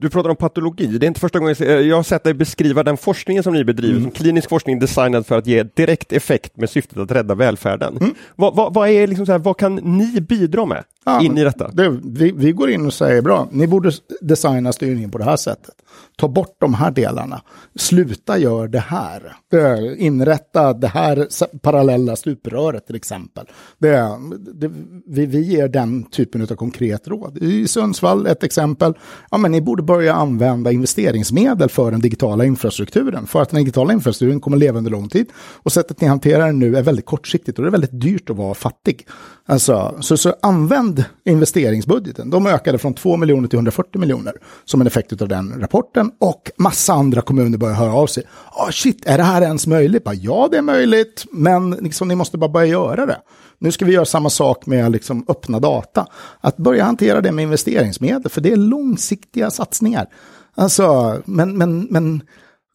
[0.00, 0.86] Du pratar om patologi.
[0.86, 3.92] Det är inte första gången jag, har sett dig beskriva den forskningen som ni bedriver
[3.96, 4.02] Mm.
[4.02, 7.96] som klinisk forskning designad för att ge direkt effekt med syftet att rädda välfärden.
[7.96, 8.14] Mm.
[8.36, 10.84] Vad, vad, vad, är liksom så här, vad kan ni bidra med?
[11.04, 11.70] Ja, in i detta?
[11.72, 15.36] Det, vi, vi går in och säger bra, ni borde designa styrningen på det här
[15.36, 15.74] sättet.
[16.16, 17.42] Ta bort de här delarna.
[17.74, 19.36] Sluta gör det här.
[19.50, 21.28] Det, inrätta det här
[21.58, 23.46] parallella stupröret till exempel.
[23.78, 24.08] Det,
[24.54, 24.70] det,
[25.06, 27.38] vi, vi ger den typen av konkret råd.
[27.38, 28.94] I Sundsvall, ett exempel,
[29.30, 33.26] ja, men ni borde börja använda investeringsmedel för den digitala infrastrukturen.
[33.26, 35.26] För att den digitala infrastrukturen kommer leva under lång tid.
[35.36, 38.36] Och sättet ni hanterar den nu är väldigt kortsiktigt och det är väldigt dyrt att
[38.36, 39.06] vara fattig.
[39.50, 42.30] Alltså, så, så använd investeringsbudgeten.
[42.30, 44.34] De ökade från 2 miljoner till 140 miljoner
[44.64, 46.10] som en effekt av den rapporten.
[46.18, 48.24] Och massa andra kommuner börjar höra av sig.
[48.56, 50.04] Oh, shit, är det här ens möjligt?
[50.04, 53.18] Bara, ja, det är möjligt, men liksom, ni måste bara börja göra det.
[53.58, 56.06] Nu ska vi göra samma sak med liksom, öppna data.
[56.40, 60.06] Att börja hantera det med investeringsmedel, för det är långsiktiga satsningar.
[60.54, 62.22] Alltså, men, men, men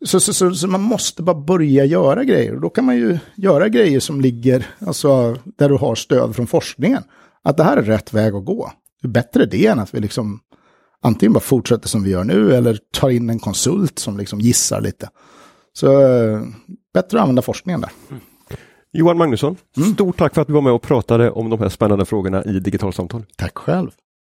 [0.06, 2.56] så, så, så, så, man måste bara börja göra grejer.
[2.56, 6.48] Och då kan man ju göra grejer som ligger, alltså där du har stöd från
[6.48, 7.04] forskningen.
[7.44, 8.72] Att det här är rätt väg att gå.
[9.02, 10.40] Det är bättre det än att vi liksom
[11.02, 14.82] antingen bara fortsätter som vi gör nu eller tar in en konsult som liksom gissar
[14.82, 15.10] lite.
[15.74, 16.42] Så eh,
[16.94, 17.92] bättre att använda forskningen där.
[18.10, 18.22] Mm.
[18.94, 19.94] Johan Magnusson, mm.
[19.94, 22.60] stort tack för att du var med och pratade om de här spännande frågorna i
[22.60, 23.24] Digitalsamtal.
[23.38, 23.92] Tack själv.